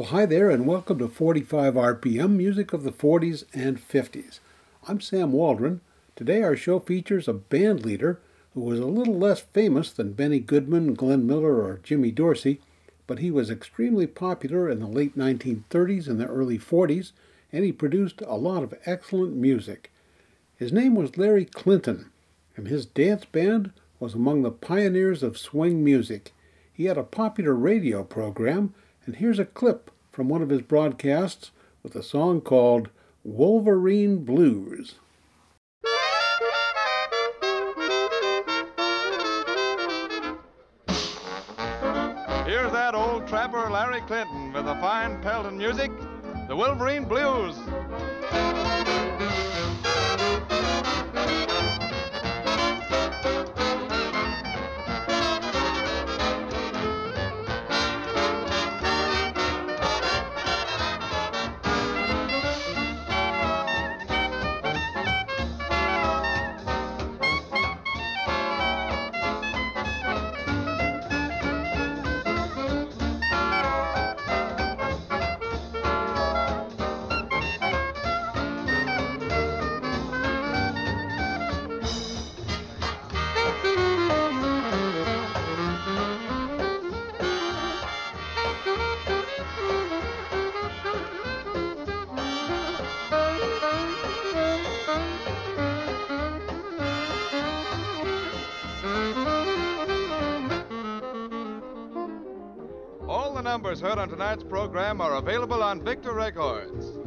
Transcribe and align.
Well, 0.00 0.08
hi 0.08 0.24
there, 0.24 0.48
and 0.48 0.66
welcome 0.66 0.98
to 1.00 1.08
45 1.08 1.74
RPM, 1.74 2.30
music 2.30 2.72
of 2.72 2.84
the 2.84 2.90
40s 2.90 3.44
and 3.52 3.78
50s. 3.78 4.40
I'm 4.88 4.98
Sam 4.98 5.30
Waldron. 5.30 5.82
Today, 6.16 6.42
our 6.42 6.56
show 6.56 6.78
features 6.78 7.28
a 7.28 7.34
band 7.34 7.84
leader 7.84 8.18
who 8.54 8.62
was 8.62 8.80
a 8.80 8.86
little 8.86 9.18
less 9.18 9.40
famous 9.40 9.92
than 9.92 10.14
Benny 10.14 10.40
Goodman, 10.40 10.94
Glenn 10.94 11.26
Miller, 11.26 11.62
or 11.62 11.80
Jimmy 11.82 12.10
Dorsey, 12.12 12.62
but 13.06 13.18
he 13.18 13.30
was 13.30 13.50
extremely 13.50 14.06
popular 14.06 14.70
in 14.70 14.80
the 14.80 14.86
late 14.86 15.18
1930s 15.18 16.08
and 16.08 16.18
the 16.18 16.26
early 16.28 16.58
40s, 16.58 17.12
and 17.52 17.62
he 17.62 17.70
produced 17.70 18.22
a 18.22 18.38
lot 18.38 18.62
of 18.62 18.72
excellent 18.86 19.34
music. 19.34 19.92
His 20.56 20.72
name 20.72 20.94
was 20.94 21.18
Larry 21.18 21.44
Clinton, 21.44 22.10
and 22.56 22.68
his 22.68 22.86
dance 22.86 23.26
band 23.26 23.70
was 23.98 24.14
among 24.14 24.44
the 24.44 24.50
pioneers 24.50 25.22
of 25.22 25.36
swing 25.36 25.84
music. 25.84 26.32
He 26.72 26.86
had 26.86 26.96
a 26.96 27.02
popular 27.02 27.52
radio 27.52 28.02
program, 28.02 28.72
and 29.10 29.16
here's 29.16 29.40
a 29.40 29.44
clip 29.44 29.90
from 30.12 30.28
one 30.28 30.40
of 30.40 30.50
his 30.50 30.62
broadcasts 30.62 31.50
with 31.82 31.96
a 31.96 32.02
song 32.02 32.40
called 32.40 32.90
Wolverine 33.24 34.24
Blues. 34.24 35.00
Here's 42.46 42.70
that 42.70 42.92
old 42.94 43.26
trapper 43.26 43.68
Larry 43.68 44.00
Clinton 44.02 44.52
with 44.52 44.68
a 44.68 44.80
fine 44.80 45.20
pelt 45.22 45.46
and 45.46 45.58
music, 45.58 45.90
the 46.46 46.54
Wolverine 46.54 47.04
Blues. 47.04 47.56
The 103.40 103.48
numbers 103.48 103.80
heard 103.80 103.96
on 103.96 104.06
tonight's 104.06 104.44
program 104.44 105.00
are 105.00 105.14
available 105.14 105.62
on 105.62 105.82
Victor 105.82 106.12
Records. 106.12 106.98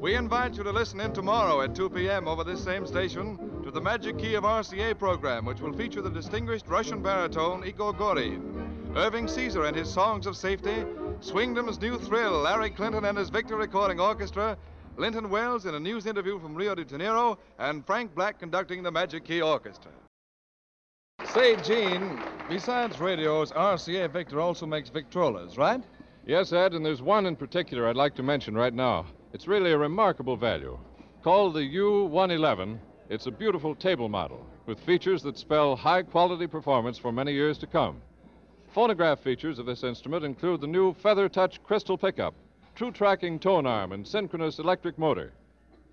We 0.00 0.14
invite 0.14 0.56
you 0.56 0.62
to 0.62 0.72
listen 0.72 0.98
in 0.98 1.12
tomorrow 1.12 1.60
at 1.60 1.74
2 1.74 1.90
p.m. 1.90 2.26
over 2.26 2.42
this 2.42 2.64
same 2.64 2.86
station 2.86 3.60
to 3.62 3.70
the 3.70 3.82
Magic 3.82 4.16
Key 4.16 4.32
of 4.32 4.44
RCA 4.44 4.98
program, 4.98 5.44
which 5.44 5.60
will 5.60 5.74
feature 5.74 6.00
the 6.00 6.08
distinguished 6.08 6.68
Russian 6.68 7.02
baritone 7.02 7.66
Igor 7.66 7.92
Gorin, 7.92 8.96
Irving 8.96 9.28
Caesar 9.28 9.66
and 9.66 9.76
his 9.76 9.92
Songs 9.92 10.26
of 10.26 10.38
Safety, 10.38 10.86
Swingdom's 11.20 11.78
New 11.78 11.98
Thrill, 11.98 12.40
Larry 12.40 12.70
Clinton 12.70 13.04
and 13.04 13.18
his 13.18 13.28
Victor 13.28 13.56
Recording 13.56 14.00
Orchestra, 14.00 14.56
Linton 14.96 15.28
Wells 15.28 15.66
in 15.66 15.74
a 15.74 15.80
news 15.80 16.06
interview 16.06 16.40
from 16.40 16.54
Rio 16.54 16.74
de 16.74 16.86
Janeiro, 16.86 17.38
and 17.58 17.84
Frank 17.84 18.14
Black 18.14 18.38
conducting 18.38 18.82
the 18.82 18.90
Magic 18.90 19.26
Key 19.26 19.42
Orchestra. 19.42 19.92
Say, 21.26 21.56
Gene, 21.56 22.18
besides 22.48 23.00
radios, 23.00 23.52
RCA 23.52 24.10
Victor 24.10 24.40
also 24.40 24.66
makes 24.66 24.90
Victrolas, 24.90 25.56
right? 25.56 25.82
Yes, 26.26 26.52
Ed, 26.52 26.72
and 26.72 26.84
there's 26.84 27.02
one 27.02 27.26
in 27.26 27.36
particular 27.36 27.88
I'd 27.88 27.96
like 27.96 28.14
to 28.16 28.22
mention 28.22 28.54
right 28.54 28.74
now. 28.74 29.06
It's 29.32 29.48
really 29.48 29.72
a 29.72 29.78
remarkable 29.78 30.36
value. 30.36 30.78
Called 31.22 31.54
the 31.54 31.60
U111, 31.60 32.78
it's 33.08 33.26
a 33.26 33.30
beautiful 33.30 33.74
table 33.74 34.08
model 34.08 34.46
with 34.66 34.80
features 34.80 35.22
that 35.22 35.38
spell 35.38 35.76
high 35.76 36.02
quality 36.02 36.46
performance 36.46 36.96
for 36.98 37.12
many 37.12 37.32
years 37.32 37.58
to 37.58 37.66
come. 37.66 38.00
Phonograph 38.72 39.20
features 39.20 39.58
of 39.58 39.66
this 39.66 39.84
instrument 39.84 40.24
include 40.24 40.60
the 40.60 40.66
new 40.66 40.94
Feather 40.94 41.28
Touch 41.28 41.62
crystal 41.62 41.98
pickup, 41.98 42.34
true 42.74 42.90
tracking 42.90 43.38
tone 43.38 43.66
arm, 43.66 43.92
and 43.92 44.06
synchronous 44.06 44.58
electric 44.58 44.98
motor. 44.98 45.32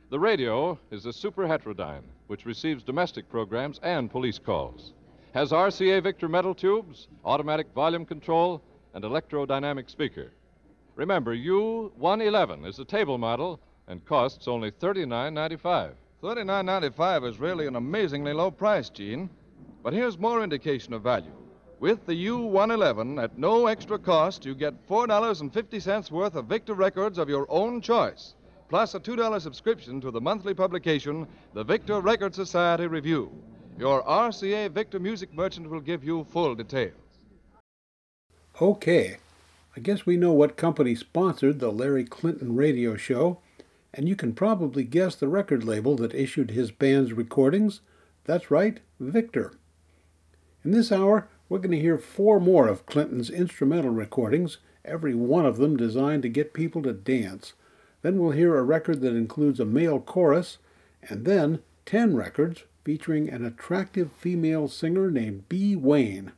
The 0.10 0.20
radio 0.20 0.80
is 0.90 1.06
a 1.06 1.14
super 1.14 1.44
heterodyne, 1.44 2.04
which 2.28 2.46
receives 2.46 2.84
domestic 2.84 3.30
programs 3.30 3.80
and 3.84 4.10
police 4.10 4.40
calls. 4.40 4.94
Has 5.34 5.52
RCA 5.52 6.04
Victor 6.04 6.28
metal 6.28 6.54
tubes, 6.54 7.08
automatic 7.24 7.68
volume 7.74 8.06
control, 8.06 8.62
and 8.94 9.06
electrodynamic 9.06 9.90
speaker. 9.90 10.34
Remember, 10.96 11.34
U111 11.34 12.68
is 12.68 12.80
a 12.80 12.84
table 12.84 13.18
model 13.18 13.58
and 13.88 14.04
costs 14.06 14.50
only 14.50 14.72
$39.95. 14.72 15.94
$39.95 16.22 17.30
is 17.30 17.40
really 17.40 17.66
an 17.66 17.78
amazingly 17.78 18.34
low 18.34 18.52
price, 18.52 18.90
Gene. 18.90 19.30
But 19.82 19.94
here's 19.94 20.20
more 20.20 20.44
indication 20.44 20.94
of 20.94 21.02
value. 21.02 21.32
With 21.80 22.06
the 22.06 22.28
U111, 22.28 23.24
at 23.24 23.38
no 23.38 23.68
extra 23.68 23.98
cost, 23.98 24.46
you 24.46 24.54
get 24.54 24.86
$4.50 24.90 26.12
worth 26.12 26.36
of 26.36 26.46
Victor 26.46 26.74
records 26.74 27.18
of 27.18 27.30
your 27.30 27.48
own 27.50 27.80
choice, 27.80 28.36
plus 28.68 28.96
a 28.96 29.00
$2 29.00 29.42
subscription 29.42 30.02
to 30.02 30.12
the 30.12 30.22
monthly 30.22 30.54
publication, 30.54 31.26
the 31.54 31.64
Victor 31.64 32.02
Record 32.02 32.36
Society 32.36 32.86
Review. 32.86 33.32
Your 33.78 34.04
RCA 34.04 34.72
Victor 34.72 35.00
music 35.00 35.34
merchant 35.34 35.70
will 35.70 35.80
give 35.80 36.04
you 36.04 36.24
full 36.24 36.56
details. 36.56 36.94
Okay, 38.62 39.18
I 39.76 39.80
guess 39.80 40.06
we 40.06 40.18
know 40.18 40.34
what 40.34 40.58
company 40.58 40.94
sponsored 40.94 41.60
the 41.60 41.72
Larry 41.72 42.04
Clinton 42.04 42.56
radio 42.56 42.96
show, 42.96 43.40
and 43.94 44.08
you 44.08 44.16
can 44.16 44.34
probably 44.34 44.84
guess 44.84 45.16
the 45.16 45.28
record 45.28 45.64
label 45.64 45.96
that 45.96 46.14
issued 46.14 46.52
his 46.52 46.72
band's 46.72 47.14
recordings. 47.14 47.82
That's 48.26 48.52
right, 48.52 48.80
Victor. 49.00 49.54
In 50.64 50.72
this 50.72 50.92
hour, 50.92 51.28
we're 51.50 51.60
going 51.60 51.72
to 51.72 51.80
hear 51.80 51.98
four 51.98 52.40
more 52.40 52.68
of 52.68 52.86
Clinton's 52.86 53.30
instrumental 53.30 53.92
recordings, 53.92 54.60
every 54.86 55.16
one 55.16 55.46
of 55.46 55.58
them 55.58 55.76
designed 55.76 56.22
to 56.24 56.30
get 56.30 56.54
people 56.54 56.84
to 56.84 56.94
dance. 56.94 57.54
Then 58.04 58.20
we'll 58.20 58.32
hear 58.32 58.58
a 58.58 58.64
record 58.64 59.02
that 59.02 59.16
includes 59.16 59.60
a 59.60 59.66
male 59.66 60.00
chorus, 60.00 60.60
and 61.02 61.26
then 61.26 61.64
10 61.86 62.16
records 62.16 62.64
featuring 62.84 63.30
an 63.30 63.46
attractive 63.46 64.12
female 64.12 64.68
singer 64.68 65.12
named 65.12 65.48
Bea 65.50 65.76
Wain. 65.76 66.32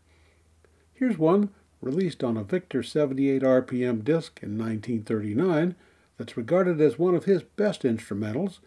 Here's 0.94 1.18
one 1.18 1.50
released 1.82 2.24
on 2.24 2.38
a 2.38 2.44
Victor 2.44 2.82
78 2.82 3.42
RPM 3.42 4.04
disc 4.04 4.40
in 4.42 4.58
1939 4.58 5.76
that's 6.18 6.38
regarded 6.38 6.80
as 6.80 6.98
one 6.98 7.16
of 7.16 7.26
his 7.26 7.44
best 7.44 7.84
instrumentals, 7.84 8.60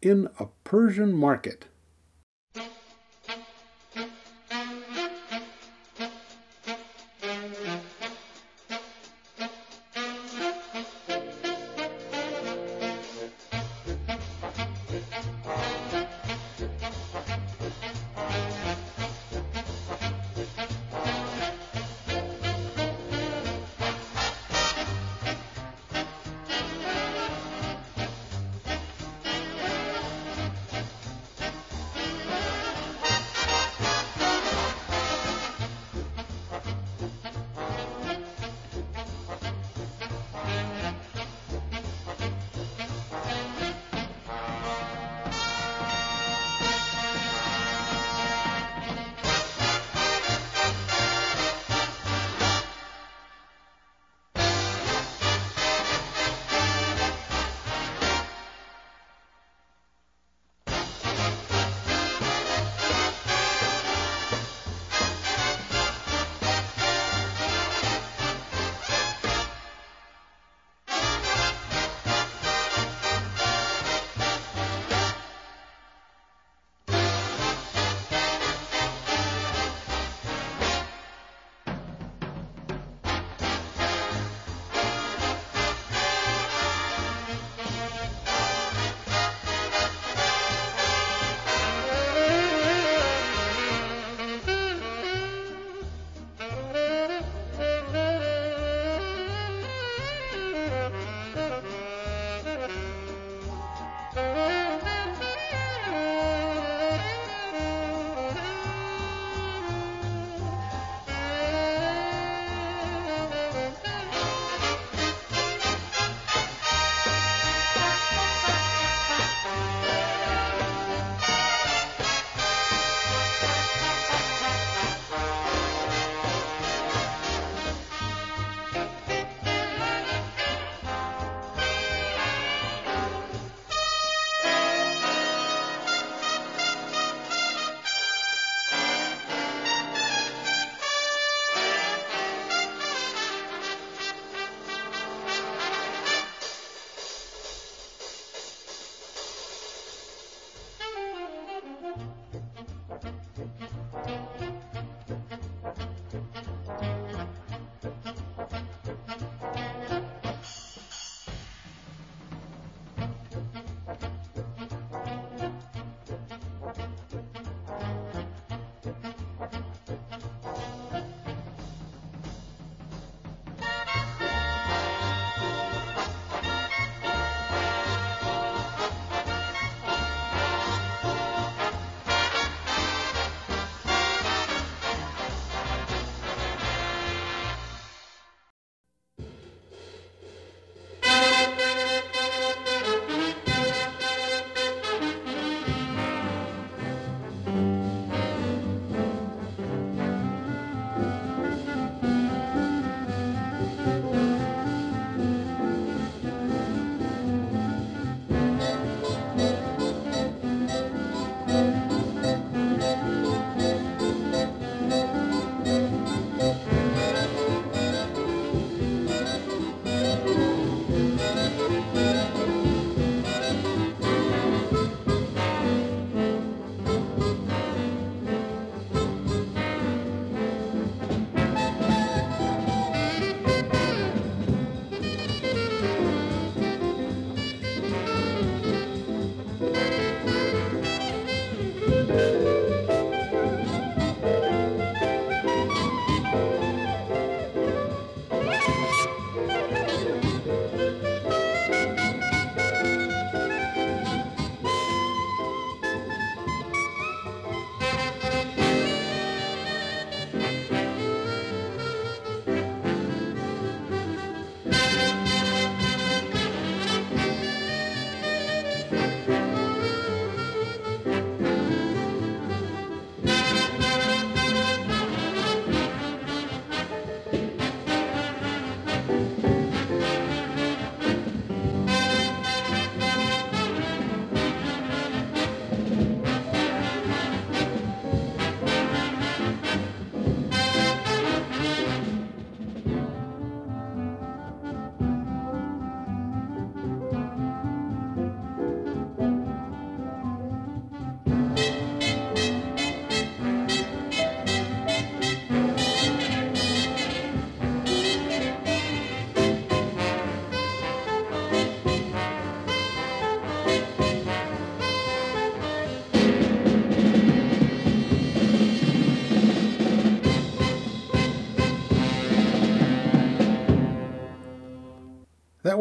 In 0.00 0.28
a 0.38 0.46
Persian 0.64 1.12
Market. 1.12 1.66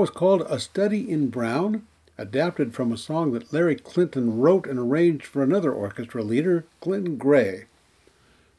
Was 0.03 0.09
called 0.09 0.45
A 0.49 0.59
Study 0.59 1.09
in 1.09 1.29
Brown, 1.29 1.87
adapted 2.17 2.73
from 2.73 2.91
a 2.91 2.97
song 2.97 3.31
that 3.31 3.53
Larry 3.53 3.77
Clinton 3.77 4.37
wrote 4.37 4.67
and 4.67 4.77
arranged 4.77 5.25
for 5.25 5.41
another 5.41 5.71
orchestra 5.71 6.21
leader, 6.21 6.65
Clinton 6.81 7.15
Gray. 7.15 7.67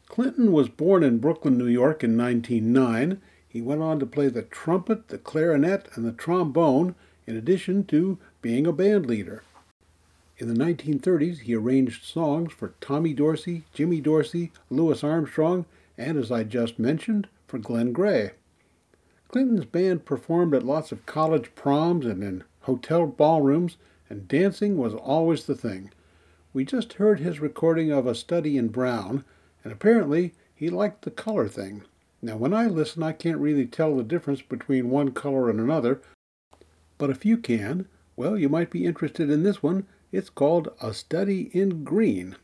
Clinton 0.08 0.52
was 0.52 0.70
born 0.70 1.02
in 1.02 1.18
Brooklyn, 1.18 1.58
New 1.58 1.66
York 1.66 2.02
in 2.02 2.16
1909. 2.16 3.20
He 3.46 3.60
went 3.60 3.82
on 3.82 3.98
to 3.98 4.06
play 4.06 4.28
the 4.28 4.40
trumpet, 4.40 5.08
the 5.08 5.18
clarinet, 5.18 5.86
and 5.94 6.06
the 6.06 6.12
trombone, 6.12 6.94
in 7.26 7.36
addition 7.36 7.84
to 7.88 8.16
being 8.40 8.66
a 8.66 8.72
band 8.72 9.04
leader. 9.04 9.42
In 10.38 10.48
the 10.48 10.64
1930s, 10.64 11.40
he 11.40 11.54
arranged 11.54 12.06
songs 12.06 12.54
for 12.54 12.72
Tommy 12.80 13.12
Dorsey, 13.12 13.64
Jimmy 13.74 14.00
Dorsey, 14.00 14.50
Louis 14.70 15.04
Armstrong, 15.04 15.66
and, 15.98 16.16
as 16.16 16.32
I 16.32 16.44
just 16.44 16.78
mentioned, 16.78 17.28
for 17.46 17.58
Glen 17.58 17.92
Gray. 17.92 18.30
Clinton's 19.34 19.64
band 19.64 20.04
performed 20.04 20.54
at 20.54 20.62
lots 20.62 20.92
of 20.92 21.06
college 21.06 21.52
proms 21.56 22.06
and 22.06 22.22
in 22.22 22.44
hotel 22.60 23.04
ballrooms, 23.04 23.76
and 24.08 24.28
dancing 24.28 24.76
was 24.76 24.94
always 24.94 25.46
the 25.46 25.56
thing. 25.56 25.90
We 26.52 26.64
just 26.64 26.92
heard 26.92 27.18
his 27.18 27.40
recording 27.40 27.90
of 27.90 28.06
A 28.06 28.14
Study 28.14 28.56
in 28.56 28.68
Brown, 28.68 29.24
and 29.64 29.72
apparently 29.72 30.34
he 30.54 30.70
liked 30.70 31.02
the 31.02 31.10
color 31.10 31.48
thing. 31.48 31.82
Now, 32.22 32.36
when 32.36 32.54
I 32.54 32.68
listen, 32.68 33.02
I 33.02 33.10
can't 33.10 33.40
really 33.40 33.66
tell 33.66 33.96
the 33.96 34.04
difference 34.04 34.40
between 34.40 34.88
one 34.88 35.10
color 35.10 35.50
and 35.50 35.58
another, 35.58 36.00
but 36.96 37.10
if 37.10 37.24
you 37.24 37.36
can, 37.36 37.88
well, 38.14 38.38
you 38.38 38.48
might 38.48 38.70
be 38.70 38.86
interested 38.86 39.30
in 39.30 39.42
this 39.42 39.60
one. 39.60 39.84
It's 40.12 40.30
called 40.30 40.68
A 40.80 40.94
Study 40.94 41.50
in 41.52 41.82
Green. 41.82 42.36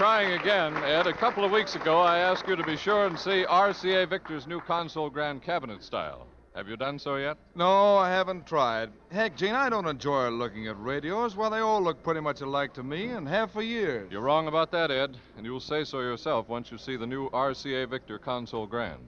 Trying 0.00 0.32
again, 0.32 0.74
Ed, 0.78 1.06
a 1.06 1.12
couple 1.12 1.44
of 1.44 1.52
weeks 1.52 1.76
ago 1.76 2.00
I 2.00 2.20
asked 2.20 2.48
you 2.48 2.56
to 2.56 2.64
be 2.64 2.78
sure 2.78 3.04
and 3.04 3.18
see 3.18 3.44
RCA 3.46 4.08
Victor's 4.08 4.46
new 4.46 4.58
console 4.58 5.10
grand 5.10 5.42
cabinet 5.42 5.84
style. 5.84 6.26
Have 6.56 6.70
you 6.70 6.78
done 6.78 6.98
so 6.98 7.16
yet? 7.16 7.36
No, 7.54 7.98
I 7.98 8.08
haven't 8.08 8.46
tried. 8.46 8.88
Heck, 9.12 9.36
Gene, 9.36 9.54
I 9.54 9.68
don't 9.68 9.86
enjoy 9.86 10.30
looking 10.30 10.68
at 10.68 10.82
radios. 10.82 11.36
Well, 11.36 11.50
they 11.50 11.58
all 11.58 11.82
look 11.82 12.02
pretty 12.02 12.20
much 12.20 12.40
alike 12.40 12.72
to 12.74 12.82
me 12.82 13.08
and 13.08 13.28
have 13.28 13.50
for 13.50 13.60
years. 13.60 14.10
You're 14.10 14.22
wrong 14.22 14.48
about 14.48 14.70
that, 14.70 14.90
Ed, 14.90 15.18
and 15.36 15.44
you'll 15.44 15.60
say 15.60 15.84
so 15.84 16.00
yourself 16.00 16.48
once 16.48 16.72
you 16.72 16.78
see 16.78 16.96
the 16.96 17.06
new 17.06 17.28
RCA 17.28 17.86
Victor 17.90 18.18
console 18.18 18.66
grand. 18.66 19.06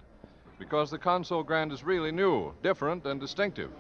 Because 0.59 0.91
the 0.91 0.99
console 0.99 1.43
grand 1.43 1.73
is 1.73 1.83
really 1.83 2.13
new, 2.13 2.53
different, 2.63 3.07
and 3.07 3.19
distinctive. 3.19 3.71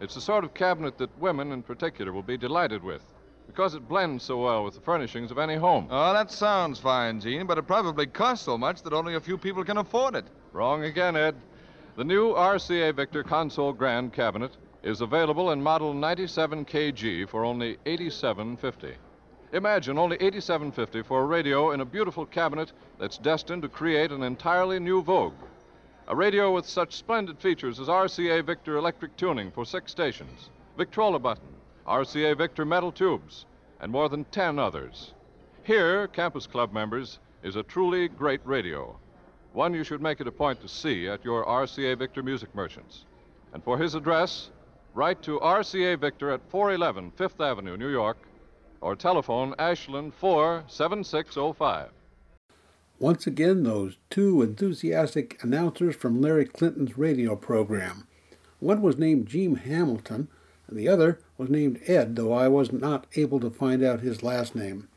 It's 0.00 0.16
the 0.16 0.20
sort 0.20 0.42
of 0.42 0.54
cabinet 0.54 0.98
that 0.98 1.20
women 1.20 1.52
in 1.52 1.62
particular 1.62 2.12
will 2.12 2.24
be 2.24 2.36
delighted 2.36 2.82
with 2.82 3.02
because 3.48 3.74
it 3.74 3.88
blends 3.88 4.22
so 4.22 4.36
well 4.36 4.62
with 4.62 4.74
the 4.74 4.80
furnishings 4.80 5.32
of 5.32 5.38
any 5.38 5.56
home. 5.56 5.88
Oh, 5.90 6.12
that 6.12 6.30
sounds 6.30 6.78
fine, 6.78 7.18
Gene, 7.18 7.46
but 7.46 7.58
it 7.58 7.66
probably 7.66 8.06
costs 8.06 8.44
so 8.44 8.56
much 8.56 8.82
that 8.82 8.92
only 8.92 9.14
a 9.14 9.20
few 9.20 9.36
people 9.36 9.64
can 9.64 9.78
afford 9.78 10.14
it. 10.14 10.26
Wrong 10.52 10.84
again, 10.84 11.16
Ed. 11.16 11.34
The 11.96 12.04
new 12.04 12.34
RCA 12.34 12.94
Victor 12.94 13.24
console 13.24 13.72
grand 13.72 14.12
cabinet 14.12 14.52
is 14.84 15.00
available 15.00 15.50
in 15.50 15.60
model 15.60 15.92
97 15.92 16.66
kg 16.66 17.28
for 17.28 17.44
only 17.44 17.78
8750. 17.86 18.94
Imagine 19.52 19.98
only 19.98 20.16
8750 20.16 21.02
for 21.08 21.22
a 21.22 21.26
radio 21.26 21.72
in 21.72 21.80
a 21.80 21.84
beautiful 21.84 22.26
cabinet 22.26 22.72
that's 23.00 23.18
destined 23.18 23.62
to 23.62 23.68
create 23.68 24.12
an 24.12 24.22
entirely 24.22 24.78
new 24.78 25.02
vogue. 25.02 25.32
A 26.06 26.14
radio 26.14 26.52
with 26.52 26.66
such 26.66 26.94
splendid 26.94 27.38
features 27.38 27.80
as 27.80 27.88
RCA 27.88 28.44
Victor 28.44 28.76
electric 28.76 29.16
tuning 29.16 29.50
for 29.50 29.64
six 29.64 29.90
stations, 29.90 30.50
Victrola 30.76 31.18
button, 31.18 31.48
RCA 31.88 32.36
Victor 32.36 32.64
metal 32.64 32.92
tubes, 32.92 33.46
and 33.80 33.90
more 33.90 34.08
than 34.08 34.24
10 34.26 34.58
others. 34.58 35.14
Here, 35.64 36.06
Campus 36.08 36.46
Club 36.46 36.72
members, 36.72 37.18
is 37.42 37.56
a 37.56 37.62
truly 37.62 38.08
great 38.08 38.40
radio, 38.44 38.96
one 39.52 39.74
you 39.74 39.82
should 39.82 40.02
make 40.02 40.20
it 40.20 40.26
a 40.26 40.32
point 40.32 40.60
to 40.60 40.68
see 40.68 41.08
at 41.08 41.24
your 41.24 41.44
RCA 41.44 41.98
Victor 41.98 42.22
music 42.22 42.54
merchants. 42.54 43.06
And 43.52 43.64
for 43.64 43.78
his 43.78 43.94
address, 43.94 44.50
write 44.94 45.22
to 45.22 45.40
RCA 45.40 45.98
Victor 45.98 46.30
at 46.30 46.48
411 46.50 47.12
Fifth 47.12 47.40
Avenue, 47.40 47.76
New 47.76 47.90
York, 47.90 48.18
or 48.80 48.94
telephone 48.94 49.54
Ashland 49.58 50.14
47605. 50.14 51.90
Once 53.00 53.26
again, 53.26 53.62
those 53.62 53.96
two 54.10 54.42
enthusiastic 54.42 55.42
announcers 55.42 55.96
from 55.96 56.20
Larry 56.20 56.44
Clinton's 56.44 56.98
radio 56.98 57.36
program. 57.36 58.06
One 58.58 58.82
was 58.82 58.98
named 58.98 59.28
Gene 59.28 59.54
Hamilton, 59.54 60.28
and 60.68 60.78
the 60.78 60.88
other 60.88 61.18
was 61.36 61.48
named 61.48 61.80
Ed, 61.86 62.14
though 62.14 62.32
I 62.32 62.46
was 62.46 62.72
not 62.72 63.06
able 63.16 63.40
to 63.40 63.50
find 63.50 63.82
out 63.82 64.00
his 64.00 64.22
last 64.22 64.54
name. 64.54 64.88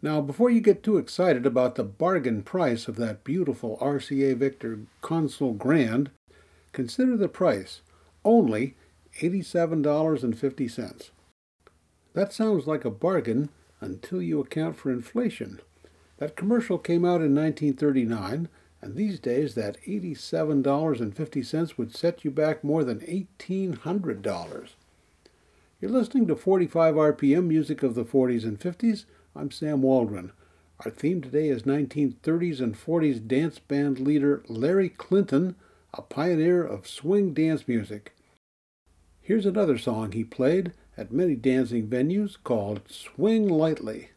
Now, 0.00 0.20
before 0.20 0.50
you 0.50 0.60
get 0.60 0.82
too 0.82 0.98
excited 0.98 1.44
about 1.46 1.74
the 1.74 1.84
bargain 1.84 2.42
price 2.42 2.88
of 2.88 2.96
that 2.96 3.24
beautiful 3.24 3.76
RCA 3.80 4.36
Victor 4.36 4.80
Console 5.00 5.52
Grand, 5.52 6.10
consider 6.72 7.16
the 7.16 7.28
price 7.28 7.80
only 8.24 8.76
$87.50. 9.20 11.10
That 12.12 12.32
sounds 12.32 12.66
like 12.66 12.84
a 12.84 12.90
bargain 12.90 13.48
until 13.80 14.22
you 14.22 14.40
account 14.40 14.76
for 14.76 14.92
inflation. 14.92 15.60
That 16.18 16.36
commercial 16.36 16.78
came 16.78 17.04
out 17.04 17.20
in 17.20 17.34
1939, 17.34 18.48
and 18.80 18.94
these 18.94 19.18
days 19.18 19.54
that 19.54 19.78
$87.50 19.86 21.78
would 21.78 21.96
set 21.96 22.24
you 22.24 22.30
back 22.30 22.62
more 22.62 22.84
than 22.84 23.00
$1,800. 23.00 24.74
You're 25.84 25.92
listening 25.92 26.26
to 26.28 26.34
45 26.34 26.94
RPM 26.94 27.44
music 27.44 27.82
of 27.82 27.94
the 27.94 28.06
40s 28.06 28.44
and 28.44 28.58
50s. 28.58 29.04
I'm 29.36 29.50
Sam 29.50 29.82
Waldron. 29.82 30.32
Our 30.82 30.90
theme 30.90 31.20
today 31.20 31.48
is 31.48 31.64
1930s 31.64 32.62
and 32.62 32.74
40s 32.74 33.28
dance 33.28 33.58
band 33.58 34.00
leader 34.00 34.42
Larry 34.48 34.88
Clinton, 34.88 35.56
a 35.92 36.00
pioneer 36.00 36.64
of 36.64 36.88
swing 36.88 37.34
dance 37.34 37.68
music. 37.68 38.14
Here's 39.20 39.44
another 39.44 39.76
song 39.76 40.12
he 40.12 40.24
played 40.24 40.72
at 40.96 41.12
many 41.12 41.34
dancing 41.34 41.86
venues 41.86 42.38
called 42.42 42.80
Swing 42.88 43.46
Lightly. 43.46 44.08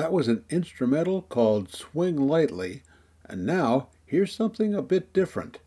That 0.00 0.12
was 0.12 0.28
an 0.28 0.46
instrumental 0.48 1.20
called 1.20 1.70
Swing 1.74 2.16
Lightly, 2.16 2.84
and 3.26 3.44
now 3.44 3.88
here's 4.06 4.34
something 4.34 4.74
a 4.74 4.80
bit 4.80 5.12
different. 5.12 5.58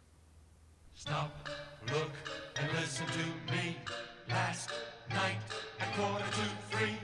Stop, 0.96 1.48
look, 1.93 2.10
and 2.56 2.67
listen 2.74 3.06
to 3.06 3.54
me. 3.54 3.78
Last 4.28 4.72
night 5.12 5.38
at 5.80 5.93
quarter 5.93 6.26
to 6.26 6.76
three, 6.76 6.98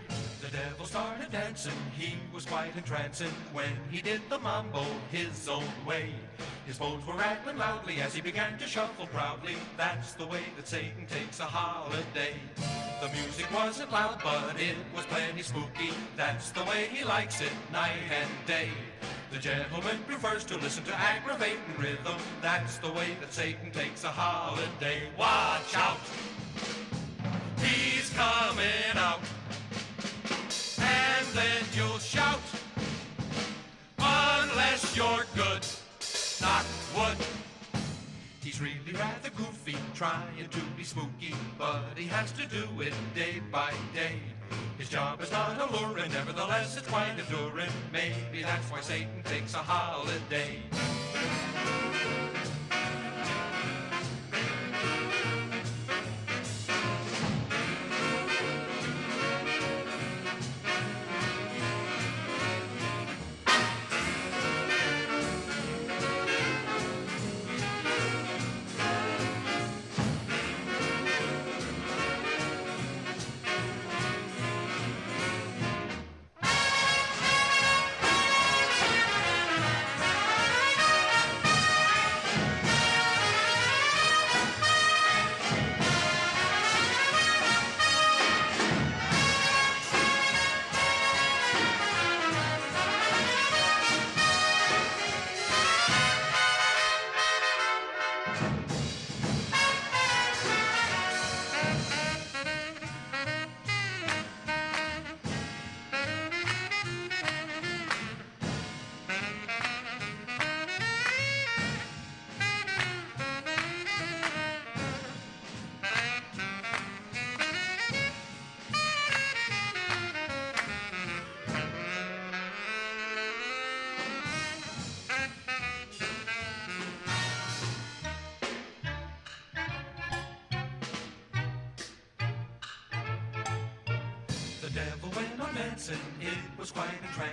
the 0.49 0.57
devil 0.57 0.85
started 0.85 1.31
dancing. 1.31 1.73
He 1.97 2.15
was 2.33 2.45
quite 2.45 2.75
entrancing 2.75 3.31
when 3.53 3.69
he 3.91 4.01
did 4.01 4.21
the 4.29 4.39
mambo 4.39 4.85
his 5.11 5.47
own 5.47 5.63
way. 5.85 6.11
His 6.65 6.77
bones 6.77 7.05
were 7.05 7.13
rattling 7.13 7.57
loudly 7.57 8.01
as 8.01 8.13
he 8.13 8.21
began 8.21 8.57
to 8.57 8.65
shuffle 8.65 9.07
proudly. 9.07 9.55
That's 9.77 10.13
the 10.13 10.25
way 10.25 10.41
that 10.55 10.67
Satan 10.67 11.05
takes 11.07 11.39
a 11.39 11.43
holiday. 11.43 12.35
The 13.01 13.09
music 13.09 13.47
wasn't 13.53 13.91
loud, 13.91 14.21
but 14.23 14.59
it 14.59 14.75
was 14.95 15.05
plenty 15.05 15.41
spooky. 15.41 15.91
That's 16.15 16.51
the 16.51 16.63
way 16.63 16.87
he 16.91 17.03
likes 17.03 17.41
it, 17.41 17.51
night 17.71 17.99
and 18.09 18.47
day. 18.47 18.69
The 19.31 19.39
gentleman 19.39 19.99
prefers 20.07 20.43
to 20.45 20.57
listen 20.57 20.83
to 20.85 20.95
aggravating 20.95 21.59
rhythm. 21.77 22.17
That's 22.41 22.77
the 22.77 22.91
way 22.91 23.17
that 23.19 23.33
Satan 23.33 23.71
takes 23.71 24.03
a 24.03 24.09
holiday. 24.09 25.09
Watch 25.17 25.75
out! 25.75 25.99
He's 27.59 28.09
coming 28.11 28.95
out. 28.95 29.19
Then 31.39 31.63
you'll 31.73 31.99
shout. 31.99 32.41
Unless 33.97 34.97
you're 34.97 35.25
good 35.37 35.65
knock 36.41 36.65
wood. 36.93 37.15
He's 38.43 38.59
really 38.59 38.91
rather 38.93 39.29
goofy, 39.37 39.77
trying 39.93 40.49
to 40.49 40.59
be 40.75 40.83
spooky, 40.83 41.33
but 41.57 41.83
he 41.95 42.07
has 42.07 42.33
to 42.33 42.45
do 42.45 42.65
it 42.81 42.93
day 43.15 43.41
by 43.49 43.71
day. 43.93 44.19
His 44.77 44.89
job 44.89 45.21
is 45.21 45.31
not 45.31 45.57
alluring, 45.61 46.11
nevertheless 46.11 46.75
it's 46.75 46.89
quite 46.89 47.15
enduring. 47.17 47.71
Maybe 47.93 48.43
that's 48.43 48.69
why 48.69 48.81
Satan 48.81 49.23
takes 49.23 49.53
a 49.53 49.59
holiday. 49.59 50.59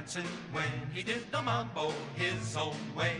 Entrancing 0.06 0.32
when 0.52 0.64
he 0.94 1.02
did 1.02 1.30
the 1.30 1.42
mambo 1.42 1.92
his 2.14 2.56
own 2.56 2.74
way. 2.96 3.16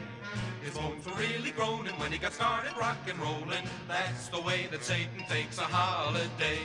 His 0.63 0.75
bones 0.75 1.05
were 1.07 1.13
really 1.15 1.51
groaning 1.51 1.95
when 1.99 2.13
he 2.13 2.19
got 2.19 2.33
started 2.33 2.77
rock 2.79 2.99
and 3.09 3.19
rolling. 3.19 3.65
That's 3.89 4.29
the 4.29 4.41
way 4.41 4.69
that 4.71 4.83
Satan 4.85 5.25
takes 5.29 5.59
a 5.59 5.63
holiday. 5.63 6.59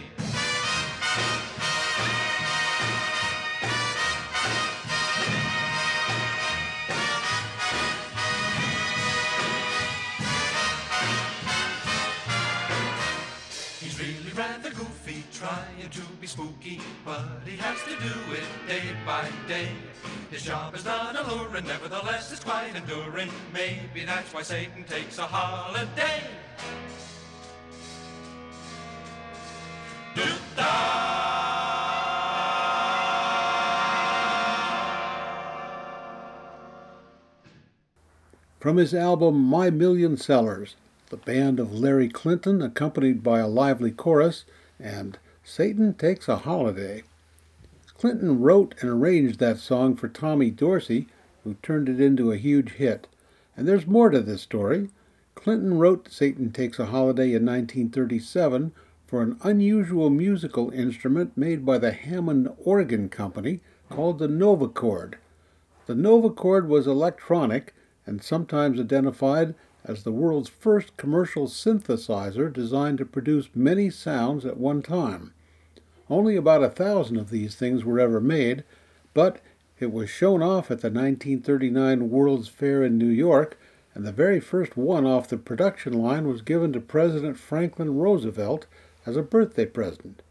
But 17.05 17.23
he 17.45 17.57
has 17.57 17.77
to 17.83 17.89
do 17.89 18.33
it 18.33 18.67
day 18.67 18.83
by 19.05 19.27
day. 19.47 19.69
His 20.29 20.43
job 20.43 20.75
is 20.75 20.85
not 20.85 21.15
alluring, 21.15 21.65
nevertheless 21.65 22.31
it's 22.31 22.43
quite 22.43 22.75
enduring. 22.75 23.29
Maybe 23.53 24.05
that's 24.05 24.33
why 24.33 24.43
Satan 24.43 24.83
takes 24.85 25.17
a 25.17 25.23
holiday. 25.23 26.23
From 38.59 38.77
his 38.77 38.93
album 38.93 39.43
My 39.43 39.71
Million 39.71 40.17
Sellers, 40.17 40.75
the 41.09 41.17
band 41.17 41.59
of 41.59 41.73
Larry 41.73 42.07
Clinton, 42.07 42.61
accompanied 42.61 43.23
by 43.23 43.39
a 43.39 43.47
lively 43.47 43.89
chorus, 43.89 44.45
and 44.79 45.17
Satan 45.43 45.95
Takes 45.95 46.27
a 46.27 46.37
Holiday. 46.37 47.03
Clinton 47.97 48.41
wrote 48.41 48.75
and 48.79 48.91
arranged 48.91 49.39
that 49.39 49.57
song 49.57 49.95
for 49.95 50.07
Tommy 50.07 50.51
Dorsey, 50.51 51.07
who 51.43 51.55
turned 51.63 51.89
it 51.89 51.99
into 51.99 52.31
a 52.31 52.37
huge 52.37 52.73
hit. 52.73 53.07
And 53.57 53.67
there's 53.67 53.87
more 53.87 54.11
to 54.11 54.21
this 54.21 54.43
story. 54.43 54.89
Clinton 55.33 55.79
wrote 55.79 56.11
Satan 56.11 56.51
Takes 56.51 56.77
a 56.77 56.85
Holiday 56.85 57.33
in 57.33 57.45
1937 57.45 58.71
for 59.07 59.23
an 59.23 59.37
unusual 59.41 60.11
musical 60.11 60.69
instrument 60.69 61.35
made 61.35 61.65
by 61.65 61.79
the 61.79 61.91
Hammond 61.91 62.47
Organ 62.63 63.09
Company 63.09 63.61
called 63.89 64.19
the 64.19 64.27
Novachord. 64.27 65.15
The 65.87 65.95
Novachord 65.95 66.67
was 66.67 66.85
electronic 66.85 67.73
and 68.05 68.23
sometimes 68.23 68.79
identified 68.79 69.55
as 69.83 70.03
the 70.03 70.11
world's 70.11 70.49
first 70.49 70.95
commercial 70.97 71.47
synthesizer 71.47 72.51
designed 72.51 72.97
to 72.97 73.05
produce 73.05 73.49
many 73.55 73.89
sounds 73.89 74.45
at 74.45 74.57
one 74.57 74.81
time. 74.81 75.33
Only 76.09 76.35
about 76.35 76.63
a 76.63 76.69
thousand 76.69 77.17
of 77.17 77.29
these 77.29 77.55
things 77.55 77.83
were 77.83 77.99
ever 77.99 78.19
made, 78.19 78.63
but 79.13 79.41
it 79.79 79.91
was 79.91 80.09
shown 80.09 80.43
off 80.43 80.69
at 80.69 80.81
the 80.81 80.89
1939 80.89 82.09
World's 82.09 82.47
Fair 82.47 82.83
in 82.83 82.97
New 82.97 83.07
York, 83.07 83.57
and 83.95 84.05
the 84.05 84.11
very 84.11 84.39
first 84.39 84.77
one 84.77 85.05
off 85.05 85.27
the 85.27 85.37
production 85.37 85.93
line 85.93 86.27
was 86.27 86.41
given 86.41 86.71
to 86.73 86.79
President 86.79 87.37
Franklin 87.37 87.95
Roosevelt 87.97 88.67
as 89.05 89.17
a 89.17 89.23
birthday 89.23 89.65
present. 89.65 90.21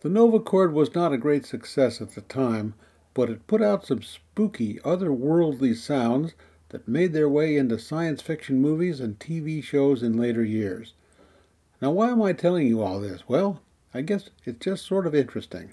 The 0.00 0.08
Novachord 0.08 0.72
was 0.72 0.94
not 0.94 1.12
a 1.12 1.18
great 1.18 1.46
success 1.46 2.00
at 2.00 2.14
the 2.14 2.22
time, 2.22 2.74
but 3.14 3.30
it 3.30 3.46
put 3.46 3.62
out 3.62 3.86
some 3.86 4.02
spooky, 4.02 4.80
otherworldly 4.84 5.76
sounds 5.76 6.32
that 6.70 6.88
made 6.88 7.12
their 7.12 7.28
way 7.28 7.56
into 7.56 7.78
science 7.78 8.22
fiction 8.22 8.60
movies 8.60 8.98
and 8.98 9.18
TV 9.18 9.62
shows 9.62 10.02
in 10.02 10.16
later 10.16 10.42
years. 10.42 10.94
Now, 11.80 11.90
why 11.92 12.10
am 12.10 12.22
I 12.22 12.32
telling 12.32 12.66
you 12.66 12.82
all 12.82 13.00
this? 13.00 13.28
Well, 13.28 13.60
I 13.92 14.00
guess 14.02 14.30
it's 14.44 14.64
just 14.64 14.86
sort 14.86 15.06
of 15.06 15.14
interesting. 15.14 15.70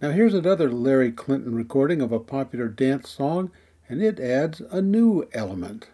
Now, 0.00 0.10
here's 0.10 0.34
another 0.34 0.70
Larry 0.70 1.10
Clinton 1.10 1.54
recording 1.54 2.02
of 2.02 2.12
a 2.12 2.20
popular 2.20 2.68
dance 2.68 3.08
song, 3.08 3.50
and 3.88 4.02
it 4.02 4.20
adds 4.20 4.60
a 4.60 4.82
new 4.82 5.26
element. 5.32 5.88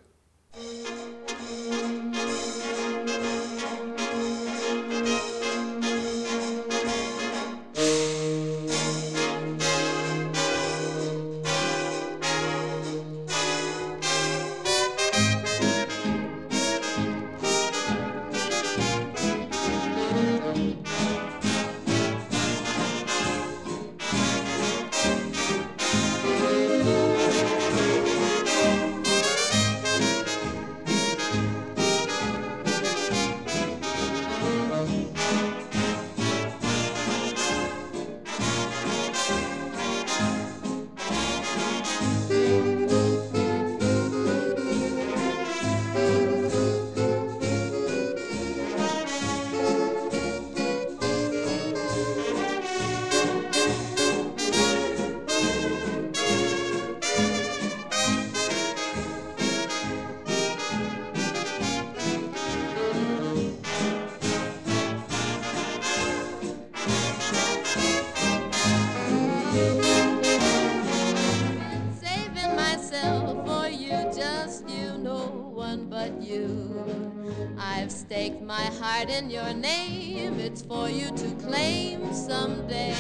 I've 78.33 78.42
my 78.42 78.64
heart 78.81 79.11
in 79.11 79.29
your 79.29 79.53
name, 79.53 80.40
it's 80.40 80.62
for 80.62 80.88
you 80.88 81.11
to 81.11 81.35
claim 81.45 82.14
someday. 82.14 82.95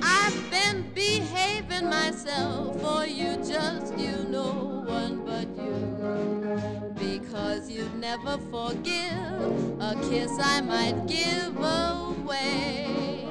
I've 0.00 0.50
been 0.50 0.90
behaving 0.94 1.88
myself 1.88 2.80
for 2.80 3.04
you, 3.06 3.36
just 3.36 3.98
you, 3.98 4.12
no 4.28 4.84
one 4.86 5.24
but 5.24 5.48
you. 5.56 5.80
Cause 7.32 7.70
you'd 7.70 7.94
never 7.96 8.38
forgive 8.50 9.80
a 9.80 9.96
kiss 10.08 10.32
I 10.40 10.60
might 10.60 11.06
give 11.06 11.56
away. 11.56 13.26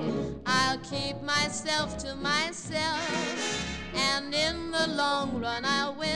I'll 0.46 0.80
keep 0.80 1.22
myself 1.22 1.98
to 2.00 2.16
myself, 2.16 3.94
and 3.94 4.34
in 4.34 4.72
the 4.72 4.88
long 4.90 5.40
run 5.40 5.64
I'll 5.66 5.96
win. 5.96 6.09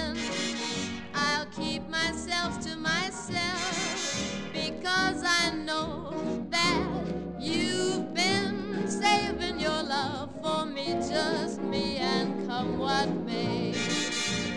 What 12.83 13.09
may. 13.25 13.73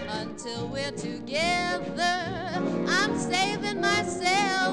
Until 0.08 0.66
we're 0.66 0.90
together, 0.90 2.12
I'm 2.88 3.16
saving 3.16 3.80
myself 3.80 4.65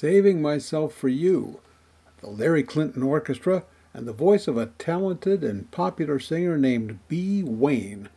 Saving 0.00 0.40
Myself 0.40 0.94
for 0.94 1.08
You, 1.08 1.58
the 2.20 2.28
Larry 2.28 2.62
Clinton 2.62 3.02
Orchestra, 3.02 3.64
and 3.92 4.06
the 4.06 4.12
voice 4.12 4.46
of 4.46 4.56
a 4.56 4.70
talented 4.78 5.42
and 5.42 5.68
popular 5.72 6.20
singer 6.20 6.56
named 6.56 7.00
Bea 7.08 7.42
Wain. 7.42 8.08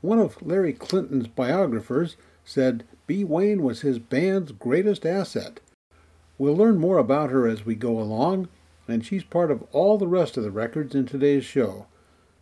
One 0.00 0.18
of 0.18 0.42
Larry 0.42 0.72
Clinton's 0.72 1.28
biographers 1.28 2.16
said 2.44 2.82
Bea 3.06 3.22
Wain 3.22 3.62
was 3.62 3.82
his 3.82 4.00
band's 4.00 4.50
greatest 4.50 5.06
asset. 5.06 5.60
We'll 6.38 6.56
learn 6.56 6.76
more 6.76 6.98
about 6.98 7.30
her 7.30 7.46
as 7.46 7.64
we 7.64 7.76
go 7.76 8.00
along, 8.00 8.48
and 8.88 9.06
she's 9.06 9.22
part 9.22 9.52
of 9.52 9.62
all 9.70 9.98
the 9.98 10.08
rest 10.08 10.36
of 10.36 10.42
the 10.42 10.50
records 10.50 10.92
in 10.96 11.06
today's 11.06 11.44
show. 11.44 11.86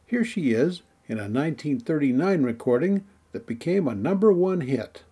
Here 0.07 0.25
she 0.25 0.53
is 0.53 0.81
in 1.07 1.19
a 1.19 1.29
1939 1.29 2.43
recording 2.43 3.05
that 3.33 3.47
became 3.47 3.87
a 3.87 3.95
number 3.95 4.33
one 4.33 4.63
hit. 4.63 5.03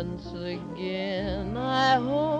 Once 0.00 0.32
again. 0.32 1.54
I 1.58 1.96
hold 1.96 2.39